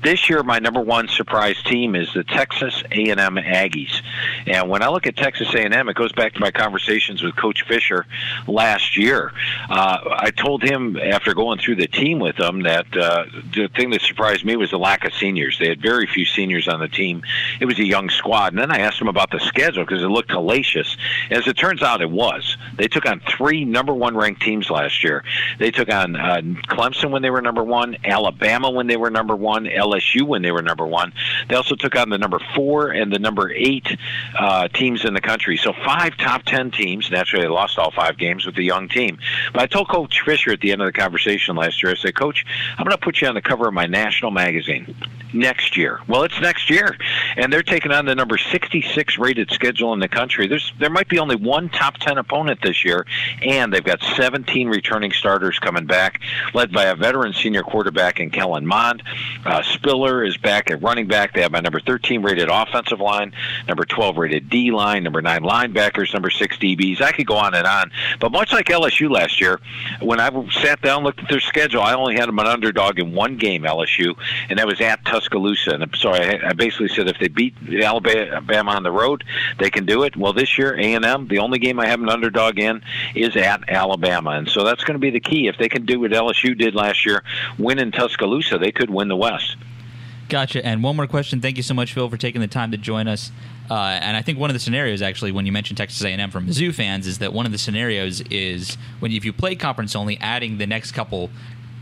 [0.03, 4.01] this year, my number one surprise team is the Texas A&M Aggies.
[4.47, 7.63] And when I look at Texas A&M, it goes back to my conversations with Coach
[7.67, 8.05] Fisher
[8.47, 9.33] last year.
[9.69, 13.89] Uh, I told him after going through the team with them that uh, the thing
[13.91, 15.57] that surprised me was the lack of seniors.
[15.59, 17.23] They had very few seniors on the team.
[17.59, 18.53] It was a young squad.
[18.53, 20.97] And then I asked him about the schedule because it looked hellacious.
[21.29, 22.57] As it turns out, it was.
[22.75, 25.23] They took on three number one ranked teams last year.
[25.57, 29.35] They took on uh, Clemson when they were number one, Alabama when they were number
[29.35, 31.13] one, LSU when they were number one.
[31.47, 33.87] They also took on the number four and the number eight
[34.37, 35.57] uh, teams in the country.
[35.57, 37.09] So five top ten teams.
[37.11, 39.19] Naturally, they lost all five games with the young team.
[39.53, 42.15] But I told Coach Fisher at the end of the conversation last year, I said,
[42.15, 42.45] Coach,
[42.77, 44.95] I'm going to put you on the cover of my national magazine
[45.33, 45.99] next year.
[46.07, 46.97] Well, it's next year,
[47.35, 50.47] and they're taking on the number 66 rated schedule in the country.
[50.47, 53.05] There's there might be only one top 10 opponent this year,
[53.41, 56.21] and they've got 17 returning starters coming back,
[56.53, 59.03] led by a veteran senior quarterback in Kellen Mond.
[59.45, 61.33] Uh, Spiller is back at running back.
[61.33, 63.33] They have my number 13 rated offensive line,
[63.67, 67.01] number 12 rated D line, number nine linebackers, number six DBs.
[67.01, 69.59] I could go on and on, but much like LSU last year,
[70.01, 70.29] when I
[70.61, 73.63] sat down looked at their schedule, I only had them an underdog in one game,
[73.63, 74.15] LSU,
[74.49, 75.71] and that was at Tuscaloosa.
[75.71, 79.23] And so I, I basically said if they beat Alabama on the road,
[79.57, 80.15] they can do it.
[80.15, 82.81] Well, this year A&M, the only game I have an underdog in
[83.15, 85.47] is at Alabama, and so that's going to be the key.
[85.47, 87.23] If they can do what LSU did last year,
[87.57, 89.57] win in Tuscaloosa, they could win the West.
[90.29, 90.63] Gotcha.
[90.63, 91.41] And one more question.
[91.41, 93.31] Thank you so much, Phil, for taking the time to join us.
[93.69, 96.47] Uh, and I think one of the scenarios, actually, when you mentioned Texas A&M from
[96.47, 100.17] Mizzou fans, is that one of the scenarios is when if you play conference only,
[100.19, 101.31] adding the next couple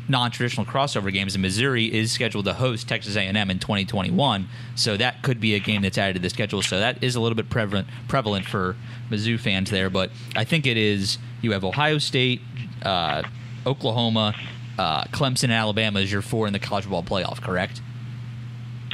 [0.10, 4.48] non-traditional crossover games in Missouri is scheduled to host Texas A&M in 2021.
[4.76, 6.62] So that could be a game that's added to the schedule.
[6.62, 8.76] So that is a little bit prevalent prevalent for
[9.10, 9.90] Mizzou fans there.
[9.90, 12.42] But I think it is you have Ohio State,
[12.84, 13.24] uh,
[13.66, 14.34] Oklahoma,
[14.80, 17.42] uh, Clemson, and Alabama as your four in the college football playoff.
[17.42, 17.82] Correct?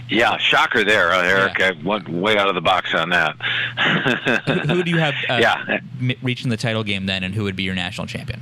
[0.09, 1.57] Yeah, shocker there, uh, Eric.
[1.59, 1.71] Yeah.
[1.79, 3.35] I went way out of the box on that.
[4.45, 5.79] who, who do you have uh, Yeah.
[6.21, 8.41] reaching the title game then, and who would be your national champion?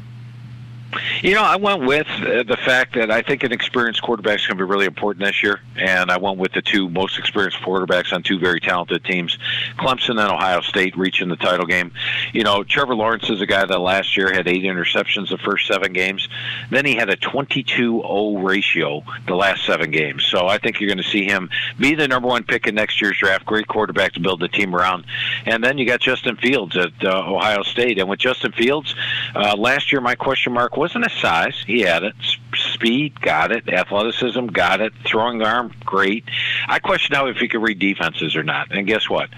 [1.22, 4.48] You know, I went with uh, the fact that I think an experienced quarterback is
[4.48, 7.60] going to be really important this year, and I went with the two most experienced
[7.60, 9.38] quarterbacks on two very talented teams,
[9.78, 11.92] Clemson and Ohio State, reaching the title game.
[12.34, 15.68] You know, Trevor Lawrence is a guy that last year had eight interceptions the first
[15.68, 16.28] seven games.
[16.70, 20.26] Then he had a 22-0 ratio the last seven games.
[20.26, 21.50] So I think you're going to see him
[21.80, 23.46] be the number one pick in next year's draft.
[23.46, 25.06] Great quarterback to build the team around.
[25.46, 28.96] And then you got Justin Fields at uh, Ohio State, and with Justin Fields,
[29.36, 31.64] uh, last year my question mark wasn't his size.
[31.68, 32.16] He had it.
[32.56, 33.70] Speed, got it.
[33.70, 34.92] Athleticism, got it.
[35.06, 36.26] Throwing arm, great.
[36.68, 38.76] I question now if he could read defenses or not.
[38.76, 39.30] And guess what?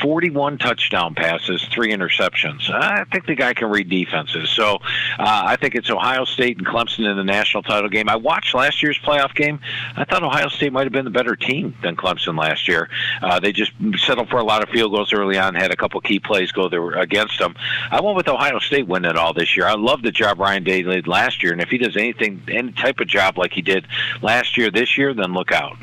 [0.00, 2.70] 41 touchdown passes, three interceptions.
[2.70, 4.50] I think the guy can read defenses.
[4.50, 4.76] So
[5.18, 8.08] uh, I think it's Ohio State and Clemson in the national title game.
[8.08, 9.58] I watched last year's playoff game.
[9.96, 12.88] I thought Ohio State might have been the better team than Clemson last year.
[13.20, 16.00] Uh, they just settled for a lot of field goals early on, had a couple
[16.00, 17.56] key plays go there against them.
[17.90, 19.66] I went with Ohio State winning it all this year.
[19.66, 22.72] I love the job Ryan Day did last year, and if he does anything, any
[22.72, 23.86] type of job like he did
[24.22, 25.76] last year, this year, then look out.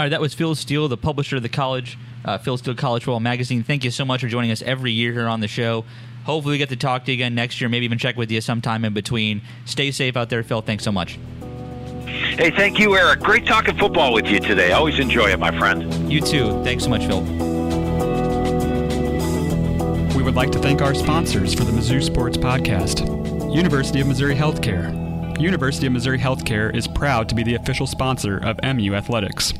[0.00, 3.04] All right, that was Phil Steele, the publisher of the college, uh, Phil Steele College
[3.04, 3.62] Football Magazine.
[3.62, 5.84] Thank you so much for joining us every year here on the show.
[6.24, 8.40] Hopefully, we get to talk to you again next year, maybe even check with you
[8.40, 9.42] sometime in between.
[9.64, 10.62] Stay safe out there, Phil.
[10.62, 11.18] Thanks so much.
[12.06, 13.20] Hey, thank you, Eric.
[13.20, 14.72] Great talking football with you today.
[14.72, 16.10] Always enjoy it, my friend.
[16.10, 16.62] You too.
[16.64, 17.20] Thanks so much, Phil.
[20.16, 23.19] We would like to thank our sponsors for the Mizzou Sports Podcast
[23.52, 25.40] University of Missouri Healthcare.
[25.40, 29.52] University of Missouri Healthcare is proud to be the official sponsor of MU Athletics.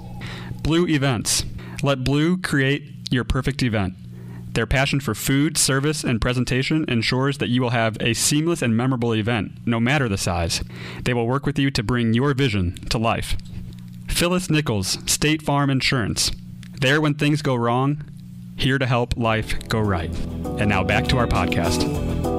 [0.63, 1.45] Blue Events.
[1.83, 3.95] Let Blue create your perfect event.
[4.53, 8.77] Their passion for food, service, and presentation ensures that you will have a seamless and
[8.77, 10.63] memorable event, no matter the size.
[11.05, 13.37] They will work with you to bring your vision to life.
[14.07, 16.31] Phyllis Nichols, State Farm Insurance.
[16.81, 18.05] There when things go wrong,
[18.55, 20.15] here to help life go right.
[20.61, 22.30] And now back to our podcast.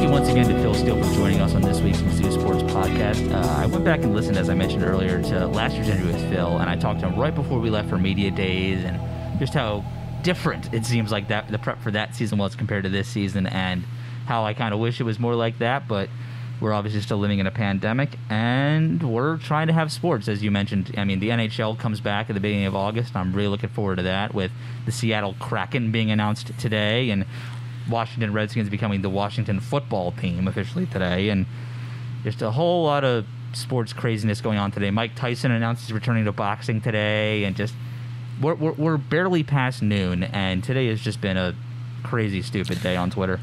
[0.00, 2.62] Thank you once again to Phil Steele for joining us on this week's Mizzou Sports
[2.72, 3.30] Podcast.
[3.30, 6.30] Uh, I went back and listened, as I mentioned earlier, to last year's interview with
[6.30, 8.98] Phil, and I talked to him right before we left for media days, and
[9.38, 9.84] just how
[10.22, 13.46] different it seems like that the prep for that season was compared to this season,
[13.46, 13.84] and
[14.24, 16.08] how I kind of wish it was more like that, but
[16.62, 20.50] we're obviously still living in a pandemic, and we're trying to have sports, as you
[20.50, 20.94] mentioned.
[20.96, 23.14] I mean, the NHL comes back at the beginning of August.
[23.14, 24.50] I'm really looking forward to that, with
[24.86, 27.26] the Seattle Kraken being announced today, and
[27.88, 31.46] Washington Redskins becoming the Washington football team officially today, and
[32.24, 34.90] just a whole lot of sports craziness going on today.
[34.90, 37.74] Mike Tyson announced he's returning to boxing today, and just
[38.40, 41.54] we're, we're, we're barely past noon, and today has just been a
[42.02, 43.40] crazy, stupid day on Twitter.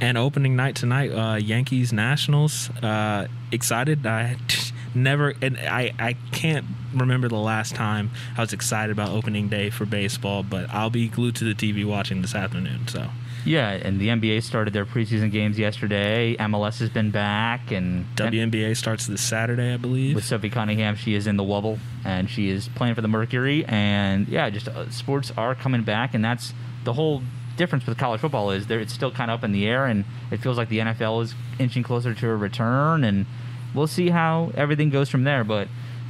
[0.00, 2.70] And opening night tonight, uh, Yankees Nationals.
[2.82, 4.04] Uh, excited.
[4.04, 4.36] I
[4.94, 9.70] never, and I, I can't remember the last time I was excited about opening day
[9.70, 12.88] for baseball, but I'll be glued to the TV watching this afternoon.
[12.88, 13.08] So.
[13.44, 16.36] Yeah, and the NBA started their preseason games yesterday.
[16.36, 20.14] MLS has been back, and WNBA starts this Saturday, I believe.
[20.14, 23.64] With Sophie Cunningham, she is in the wubble, and she is playing for the Mercury.
[23.66, 27.22] And yeah, just uh, sports are coming back, and that's the whole
[27.56, 30.04] difference with college football is there it's still kind of up in the air, and
[30.30, 33.26] it feels like the NFL is inching closer to a return, and
[33.74, 35.42] we'll see how everything goes from there.
[35.42, 35.68] But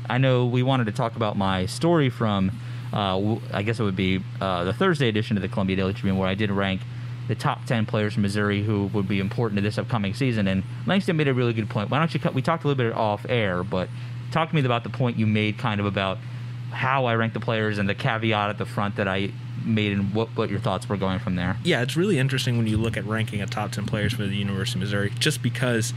[0.08, 2.52] I know we wanted to talk about my story from,
[2.92, 6.18] uh, I guess it would be uh, the Thursday edition of the Columbia Daily Tribune,
[6.18, 6.82] where I did rank
[7.32, 10.46] the top 10 players from Missouri who would be important to this upcoming season.
[10.46, 11.90] And Langston made a really good point.
[11.90, 12.34] Why don't you cut?
[12.34, 13.88] We talked a little bit off air, but
[14.32, 16.18] talk to me about the point you made kind of about
[16.72, 19.30] how I rank the players and the caveat at the front that I
[19.64, 21.56] made and what, what your thoughts were going from there.
[21.64, 24.36] Yeah, it's really interesting when you look at ranking a top 10 players for the
[24.36, 25.94] University of Missouri just because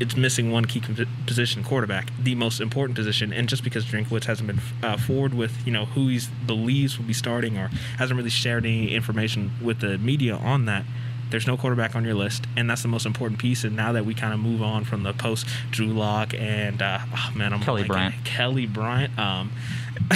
[0.00, 0.82] it's missing one key
[1.26, 5.66] position, quarterback, the most important position, and just because Drinkwitz hasn't been uh, forward with
[5.66, 9.80] you know who he believes will be starting or hasn't really shared any information with
[9.80, 10.84] the media on that,
[11.30, 13.64] there's no quarterback on your list, and that's the most important piece.
[13.64, 17.00] And now that we kind of move on from the post Drew Lock and uh,
[17.14, 17.88] oh man, I'm Kelly blanking.
[17.88, 19.18] Bryant, Kelly Bryant.
[19.18, 19.52] Um,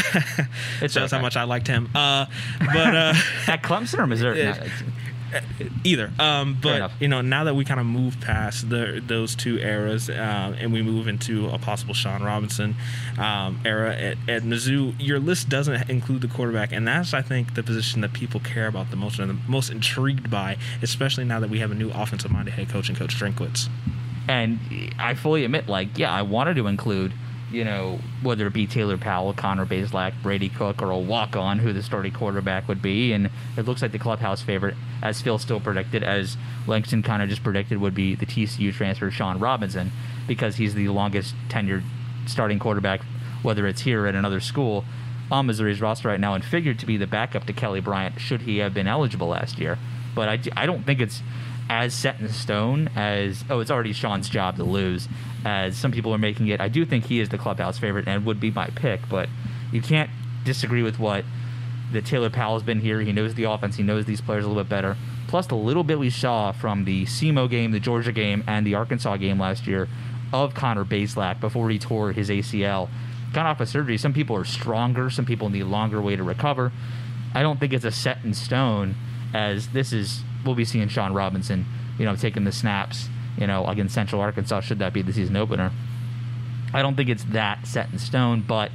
[0.81, 1.17] it shows okay.
[1.17, 1.91] how much I liked him.
[1.95, 2.27] Uh,
[2.61, 3.15] but uh,
[3.47, 4.43] at Clemson or Missouri.
[4.53, 4.71] It,
[5.85, 6.11] either.
[6.19, 10.09] Um, but you know, now that we kind of move past the, those two eras
[10.11, 12.75] uh, and we move into a possible Shawn Robinson
[13.19, 17.55] um, era at, at Mizzou, your list doesn't include the quarterback, and that's I think
[17.55, 21.41] the position that people care about the most and the most intrigued by, especially now
[21.41, 23.69] that we have a new offensive-minded head coach and Coach Drinkwitz.
[24.29, 24.61] And
[24.99, 27.13] I fully admit, like, yeah, I wanted to include
[27.53, 31.59] you know, whether it be Taylor Powell, Connor Bazelak, Brady Cook, or a walk on
[31.59, 33.13] who the starting quarterback would be.
[33.13, 36.37] And it looks like the clubhouse favorite, as Phil Steele predicted, as
[36.67, 39.93] Langston kind of just predicted, would be the TCU transfer, Shawn Robinson,
[40.27, 41.83] because he's the longest tenured
[42.27, 43.03] starting quarterback,
[43.43, 44.85] whether it's here or at another school,
[45.31, 48.43] on Missouri's roster right now, and figured to be the backup to Kelly Bryant should
[48.43, 49.79] he have been eligible last year.
[50.15, 51.23] But I, I don't think it's
[51.69, 55.09] as set in stone as oh it's already Shawn's job to lose
[55.45, 56.61] as some people are making it.
[56.61, 59.29] I do think he is the clubhouse favorite and would be my pick, but
[59.73, 60.11] you can't
[60.45, 61.25] disagree with what
[61.93, 63.01] the Taylor Powell's been here.
[63.01, 63.77] He knows the offense.
[63.77, 64.97] He knows these players a little bit better.
[65.29, 68.75] Plus the little bit we saw from the SEMO game, the Georgia game, and the
[68.75, 69.89] Arkansas game last year
[70.33, 72.89] of Connor Bazelak before he tore his ACL.
[73.33, 73.97] Got off of surgery.
[73.99, 75.11] Some people are stronger.
[75.11, 76.73] Some people need longer way to recover.
[77.35, 78.95] I don't think it's a set in stone
[79.33, 81.67] as this is we'll be seeing Shawn Robinson,
[81.99, 85.37] you know, taking the snaps, you know, against Central Arkansas should that be the season
[85.37, 85.73] opener.
[86.75, 88.71] I don't think it's that set in stone, but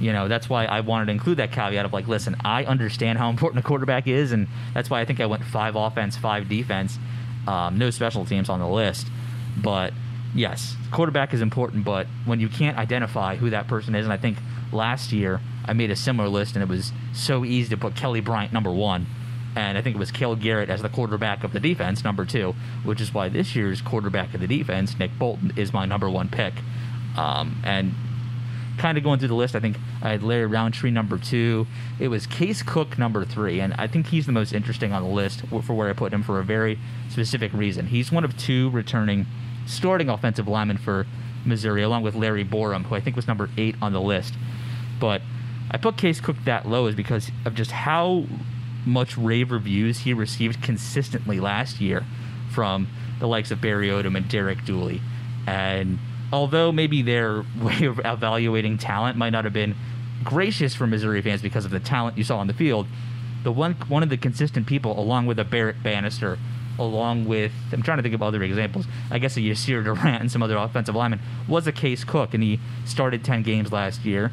[0.00, 3.18] you know that's why I wanted to include that caveat of like, listen, I understand
[3.18, 6.48] how important a quarterback is, and that's why I think I went five offense, five
[6.48, 6.98] defense,
[7.46, 9.08] um, no special teams on the list.
[9.56, 9.92] But
[10.34, 14.16] yes, quarterback is important, but when you can't identify who that person is, and I
[14.16, 14.38] think
[14.72, 18.20] last year I made a similar list, and it was so easy to put Kelly
[18.20, 19.06] Bryant number one,
[19.58, 22.54] and I think it was Cale Garrett as the quarterback of the defense number two,
[22.84, 26.28] which is why this year's quarterback of the defense, Nick Bolton, is my number one
[26.28, 26.54] pick.
[27.16, 27.92] Um, and
[28.78, 31.66] kind of going through the list, I think I had Larry Rountree number two.
[31.98, 35.08] It was Case Cook number three, and I think he's the most interesting on the
[35.08, 36.78] list for where I put him for a very
[37.10, 37.88] specific reason.
[37.88, 39.26] He's one of two returning
[39.66, 41.04] starting offensive linemen for
[41.44, 44.34] Missouri, along with Larry Borom, who I think was number eight on the list.
[45.00, 45.20] But
[45.68, 48.24] I put Case Cook that low is because of just how
[48.86, 52.04] much rave reviews he received consistently last year
[52.50, 55.00] from the likes of Barry Odom and Derek Dooley.
[55.46, 55.98] And
[56.32, 59.74] although maybe their way of evaluating talent might not have been
[60.24, 62.86] gracious for Missouri fans because of the talent you saw on the field,
[63.44, 66.38] the one one of the consistent people, along with a Barrett Banister,
[66.78, 68.86] along with I'm trying to think of other examples.
[69.10, 72.42] I guess a Yasir Durant and some other offensive linemen was a Case Cook, and
[72.42, 74.32] he started ten games last year,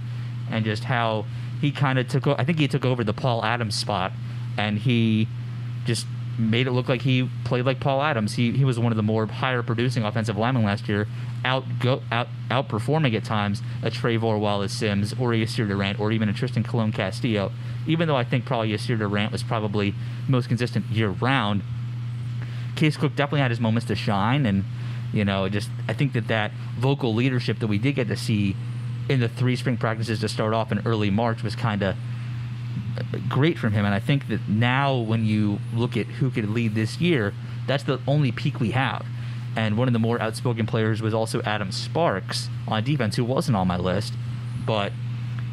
[0.50, 1.26] and just how
[1.62, 2.28] he kind of took.
[2.28, 4.12] I think he took over the Paul Adams spot,
[4.58, 5.28] and he
[5.86, 8.34] just made it look like he played like Paul Adams.
[8.34, 11.08] He he was one of the more higher producing offensive linemen last year,
[11.44, 16.12] out go out outperforming at times a Trevor Wallace Sims or a Yasir Durant or
[16.12, 17.52] even a Tristan Colon Castillo.
[17.88, 19.94] Even though I think probably Yasir Durant was probably
[20.28, 21.62] most consistent year round,
[22.76, 24.66] Case Cook definitely had his moments to shine, and
[25.14, 28.56] you know just I think that that vocal leadership that we did get to see
[29.08, 31.96] in the three spring practices to start off in early March was kind of
[33.30, 33.86] great from him.
[33.86, 37.34] And I think that now, when you look at who could lead this year,
[37.68, 39.06] that's the only peak we have.
[39.56, 43.56] And one of the more outspoken players was also Adam Sparks on defense, who wasn't
[43.56, 44.14] on my list.
[44.66, 44.92] But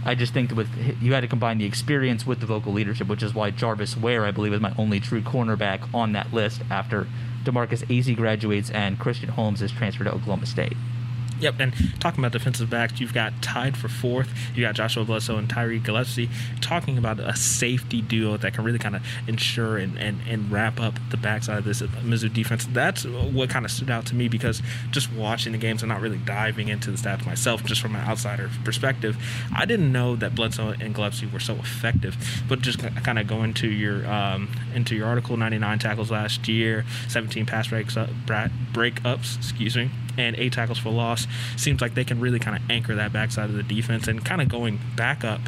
[0.04, 0.68] I just think that with
[1.00, 4.24] you had to combine the experience with the vocal leadership, which is why Jarvis Ware,
[4.24, 7.06] I believe, is my only true cornerback on that list after
[7.44, 10.76] DeMarkus Acy graduates and Christian Holmes is transferred to Oklahoma State.
[11.42, 14.30] Yep, and talking about defensive backs, you've got tied for fourth.
[14.54, 16.30] You got Joshua Bledsoe and Tyree Gillespie
[16.60, 20.78] talking about a safety duo that can really kind of ensure and, and, and wrap
[20.78, 22.66] up the backside of this Mizzou defense.
[22.66, 24.62] That's what kind of stood out to me because
[24.92, 28.06] just watching the games and not really diving into the stats myself, just from an
[28.08, 29.16] outsider perspective,
[29.52, 32.16] I didn't know that Bledsoe and Gillespie were so effective.
[32.48, 36.84] But just kind of going to your um, into your article, 99 tackles last year,
[37.08, 41.26] 17 pass breaks up, breakups, excuse me and eight tackles for loss.
[41.56, 44.08] Seems like they can really kind of anchor that backside of the defense.
[44.08, 45.40] And kind of going back up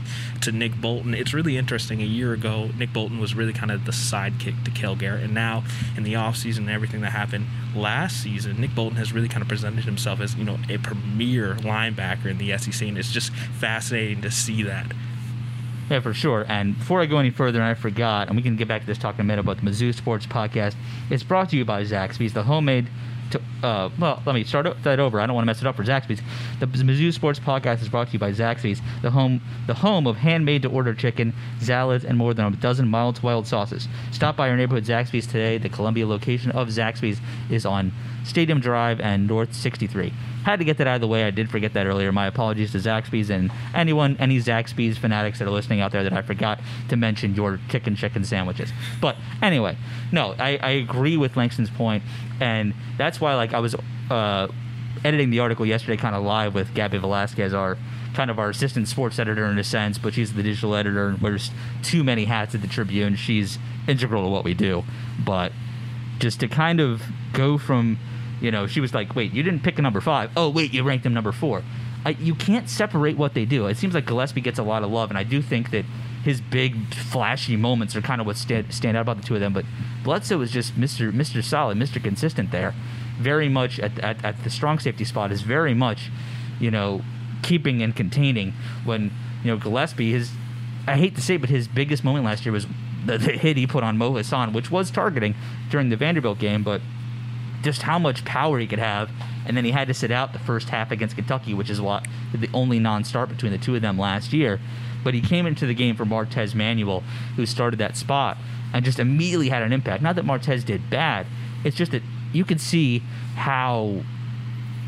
[0.42, 2.00] to Nick Bolton, it's really interesting.
[2.00, 5.24] A year ago, Nick Bolton was really kind of the sidekick to Cale Garrett.
[5.24, 5.64] And now,
[5.96, 9.48] in the offseason and everything that happened last season, Nick Bolton has really kind of
[9.48, 12.88] presented himself as, you know, a premier linebacker in the SEC.
[12.88, 14.92] And it's just fascinating to see that.
[15.90, 16.46] Yeah, for sure.
[16.48, 18.86] And before I go any further, and I forgot, and we can get back to
[18.86, 20.74] this talk in a minute about the Mizzou Sports Podcast.
[21.10, 22.88] It's brought to you by Zaxby's, the homemade
[23.30, 25.20] to, uh, well, let me start that over.
[25.20, 26.20] I don't want to mess it up for Zaxby's.
[26.60, 30.16] The Mizzou Sports Podcast is brought to you by Zaxby's, the home, the home of
[30.16, 33.88] handmade to order chicken, salads, and more than a dozen mild wild sauces.
[34.12, 35.58] Stop by your neighborhood Zaxby's today.
[35.58, 37.20] The Columbia location of Zaxby's
[37.50, 37.92] is on
[38.24, 40.12] Stadium Drive and North 63.
[40.44, 41.24] Had to get that out of the way.
[41.24, 42.12] I did forget that earlier.
[42.12, 46.12] My apologies to Zaxby's and anyone, any Zaxby's fanatics that are listening out there that
[46.12, 46.60] I forgot
[46.90, 48.70] to mention your chicken chicken sandwiches.
[49.00, 49.76] But anyway,
[50.12, 52.02] no, I, I agree with Langston's point,
[52.40, 53.74] and that's why like I was
[54.10, 54.48] uh,
[55.04, 57.76] editing the article yesterday, kind of live with Gabby Velasquez, our
[58.14, 61.20] kind of our assistant sports editor in a sense, but she's the digital editor and
[61.20, 61.50] wears
[61.82, 63.16] too many hats at the Tribune.
[63.16, 63.58] She's
[63.88, 64.84] integral to what we do,
[65.24, 65.52] but
[66.18, 67.98] just to kind of go from
[68.40, 70.30] you know, she was like, "Wait, you didn't pick a number five.
[70.36, 71.62] Oh, wait, you ranked them number four.
[72.04, 73.66] I, you can't separate what they do.
[73.66, 75.86] It seems like Gillespie gets a lot of love, and I do think that
[76.24, 79.40] his big flashy moments are kind of what stand, stand out about the two of
[79.40, 79.52] them.
[79.52, 79.66] But
[80.02, 81.12] Bledsoe is just Mr.
[81.12, 81.44] Mr.
[81.44, 82.02] Solid, Mr.
[82.02, 82.74] Consistent there.
[83.18, 86.10] Very much at, at, at the strong safety spot is very much,
[86.58, 87.02] you know,
[87.42, 88.54] keeping and containing.
[88.84, 89.12] When
[89.44, 90.32] you know Gillespie, his
[90.86, 92.66] I hate to say, but his biggest moment last year was
[93.04, 95.34] the, the hit he put on Mo Hasan, which was targeting
[95.70, 96.80] during the Vanderbilt game, but
[97.62, 99.10] just how much power he could have.
[99.46, 102.06] And then he had to sit out the first half against Kentucky, which is what
[102.32, 104.58] the only non-start between the two of them last year.
[105.04, 107.02] But he came into the game for Martez Manuel,
[107.36, 108.38] who started that spot,
[108.72, 110.02] and just immediately had an impact.
[110.02, 111.26] Not that Martez did bad,
[111.62, 112.02] it's just that
[112.32, 113.00] you could see
[113.36, 114.02] how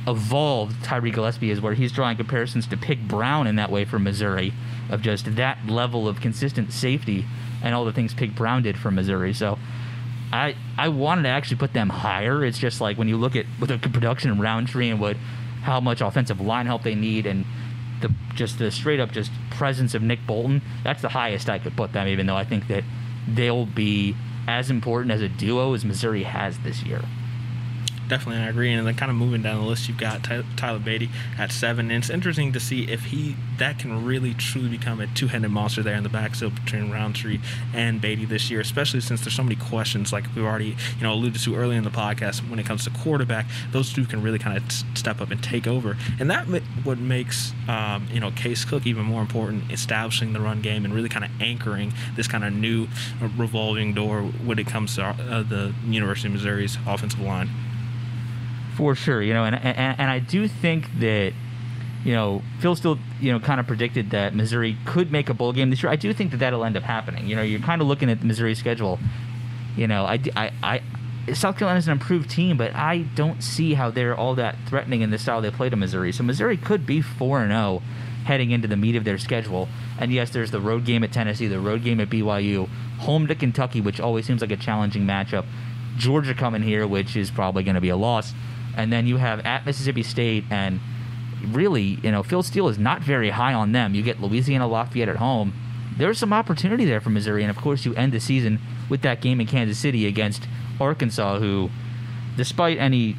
[0.06, 3.98] evolved Tyree Gillespie is, where he's drawing comparisons to Pig Brown in that way for
[3.98, 4.52] Missouri,
[4.88, 7.24] of just that level of consistent safety
[7.62, 9.32] and all the things Pig Brown did for Missouri.
[9.32, 9.58] So
[10.32, 12.44] I I wanted to actually put them higher.
[12.44, 15.16] It's just like when you look at with the production of Rountree and what
[15.62, 17.44] how much offensive line help they need and
[18.00, 21.76] the just the straight up just presence of Nick Bolton, that's the highest I could
[21.76, 22.84] put them, even though I think that
[23.26, 24.14] they'll be
[24.46, 27.02] as important as a duo as Missouri has this year
[28.08, 28.72] definitely I agree.
[28.72, 32.02] And then kind of moving down the list, you've got Tyler Badie at seven, and
[32.02, 35.94] it's interesting to see if he that can really truly become a two-headed monster there
[35.94, 37.40] in the backfield between Rountree
[37.72, 41.12] and Beatty this year, especially since there's so many questions like we've already you know
[41.12, 43.46] alluded to earlier in the podcast when it comes to quarterback.
[43.72, 46.46] Those two can really kind of step up and take over, and that
[46.84, 50.94] what makes um, you know Case Cook even more important, establishing the run game and
[50.94, 52.88] really kind of anchoring this kind of new
[53.36, 57.50] revolving door when it comes to uh, the University of Missouri's offensive line
[58.76, 59.22] for sure.
[59.22, 61.32] You know, and, and and I do think that
[62.04, 65.52] you know Phil Steele you know kind of predicted that Missouri could make a bowl
[65.52, 65.90] game this year.
[65.90, 67.26] I do think that that'll end up happening.
[67.26, 68.98] You know, you're kind of looking at the Missouri schedule.
[69.76, 73.90] You know, I, I, I South Carolina's an improved team, but I don't see how
[73.90, 76.12] they're all that threatening in the style they play to Missouri.
[76.12, 77.82] So Missouri could be four and zero oh
[78.24, 79.68] heading into the meat of their schedule.
[79.98, 82.68] And yes, there's the road game at Tennessee, the road game at BYU,
[82.98, 85.46] home to Kentucky, which always seems like a challenging matchup.
[85.96, 88.34] Georgia coming here, which is probably going to be a loss
[88.76, 90.80] and then you have at Mississippi State, and
[91.44, 93.94] really, you know, Phil Steele is not very high on them.
[93.94, 95.52] You get Louisiana Lafayette at home.
[95.96, 99.20] There's some opportunity there for Missouri, and of course, you end the season with that
[99.20, 100.46] game in Kansas City against
[100.80, 101.70] Arkansas, who,
[102.36, 103.16] despite any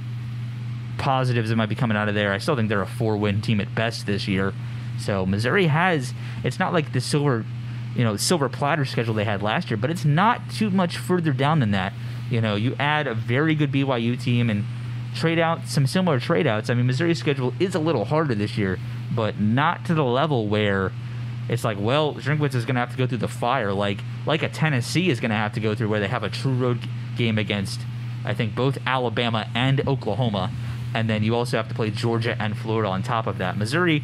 [0.98, 3.60] positives that might be coming out of there, I still think they're a four-win team
[3.60, 4.54] at best this year.
[5.00, 6.14] So Missouri has.
[6.44, 7.46] It's not like the silver,
[7.96, 11.34] you know, silver platter schedule they had last year, but it's not too much further
[11.34, 11.94] down than that.
[12.30, 14.66] You know, you add a very good BYU team and
[15.18, 16.70] trade out some similar trade outs.
[16.70, 18.80] I mean, Missouri's schedule is a little harder this year,
[19.14, 20.92] but not to the level where
[21.50, 24.44] it's like, well, Drinkwitz is going to have to go through the fire, like like
[24.44, 26.88] a Tennessee is going to have to go through, where they have a true road
[27.18, 27.82] game against,
[28.26, 30.52] I think, both Alabama and Oklahoma,
[30.94, 33.58] and then you also have to play Georgia and Florida on top of that.
[33.58, 34.04] Missouri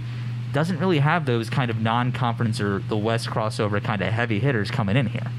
[0.54, 4.70] doesn't really have those kind of non-conference or the West crossover kind of heavy hitters
[4.70, 5.32] coming in here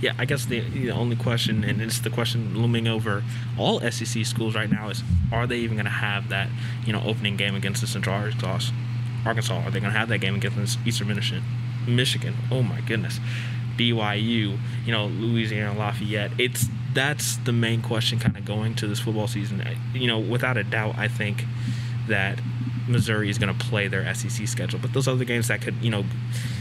[0.00, 3.24] yeah, I guess the, the only question, and it's the question looming over
[3.58, 6.48] all SEC schools right now, is are they even going to have that
[6.84, 8.72] you know opening game against the Central Arkansas?
[9.24, 11.42] Arkansas, are they going to have that game against Eastern Michigan?
[11.86, 13.20] Michigan, oh my goodness,
[13.76, 16.32] BYU, you know Louisiana Lafayette.
[16.38, 19.62] It's that's the main question, kind of going to this football season.
[19.94, 21.44] You know, without a doubt, I think
[22.08, 22.40] that
[22.88, 25.90] Missouri is going to play their SEC schedule, but those other games that could, you
[25.90, 26.04] know,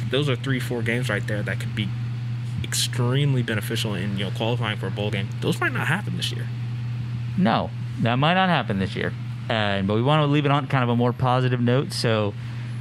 [0.09, 1.87] those are three, four games right there that could be
[2.63, 5.29] extremely beneficial in you know qualifying for a bowl game.
[5.41, 6.47] Those might not happen this year.
[7.37, 7.69] No,
[8.01, 9.13] that might not happen this year.
[9.49, 11.93] And but we want to leave it on kind of a more positive note.
[11.93, 12.33] So,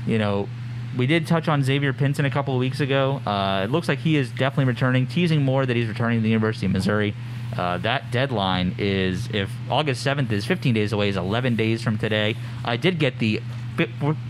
[0.07, 0.49] you know,
[0.97, 3.21] we did touch on Xavier Pinson a couple of weeks ago.
[3.27, 6.29] Uh, it looks like he is definitely returning, teasing more that he's returning to the
[6.29, 7.15] University of Missouri.
[7.57, 11.99] Uh, that deadline is if August 7th is 15 days away, is 11 days from
[11.99, 12.37] today.
[12.65, 13.41] I did get the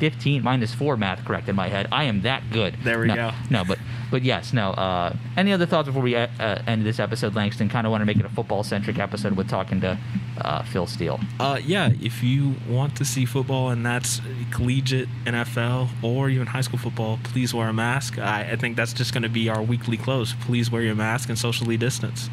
[0.00, 1.86] 15 minus 4 math correct in my head.
[1.92, 2.76] I am that good.
[2.82, 3.30] There we no, go.
[3.50, 3.78] No, but
[4.14, 4.70] but yes, no.
[4.70, 7.68] Uh, any other thoughts before we uh, uh end this episode, Langston?
[7.68, 9.98] Kind of want to make it a football centric episode with talking to
[10.38, 11.18] uh, Phil Steele.
[11.40, 14.20] Uh, yeah, if you want to see football and that's
[14.52, 18.16] collegiate, NFL, or even high school football, please wear a mask.
[18.16, 20.32] I, I think that's just going to be our weekly close.
[20.42, 22.30] Please wear your mask and socially distance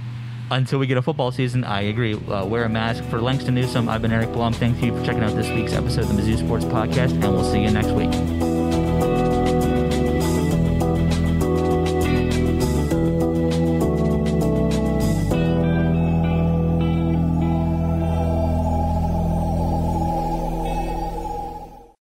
[0.51, 2.13] until we get a football season, I agree.
[2.13, 3.03] Uh, wear a mask.
[3.05, 4.53] For Langston Newsome, I've been Eric Blum.
[4.53, 7.49] Thank you for checking out this week's episode of the Mizzou Sports Podcast, and we'll
[7.49, 8.41] see you next week.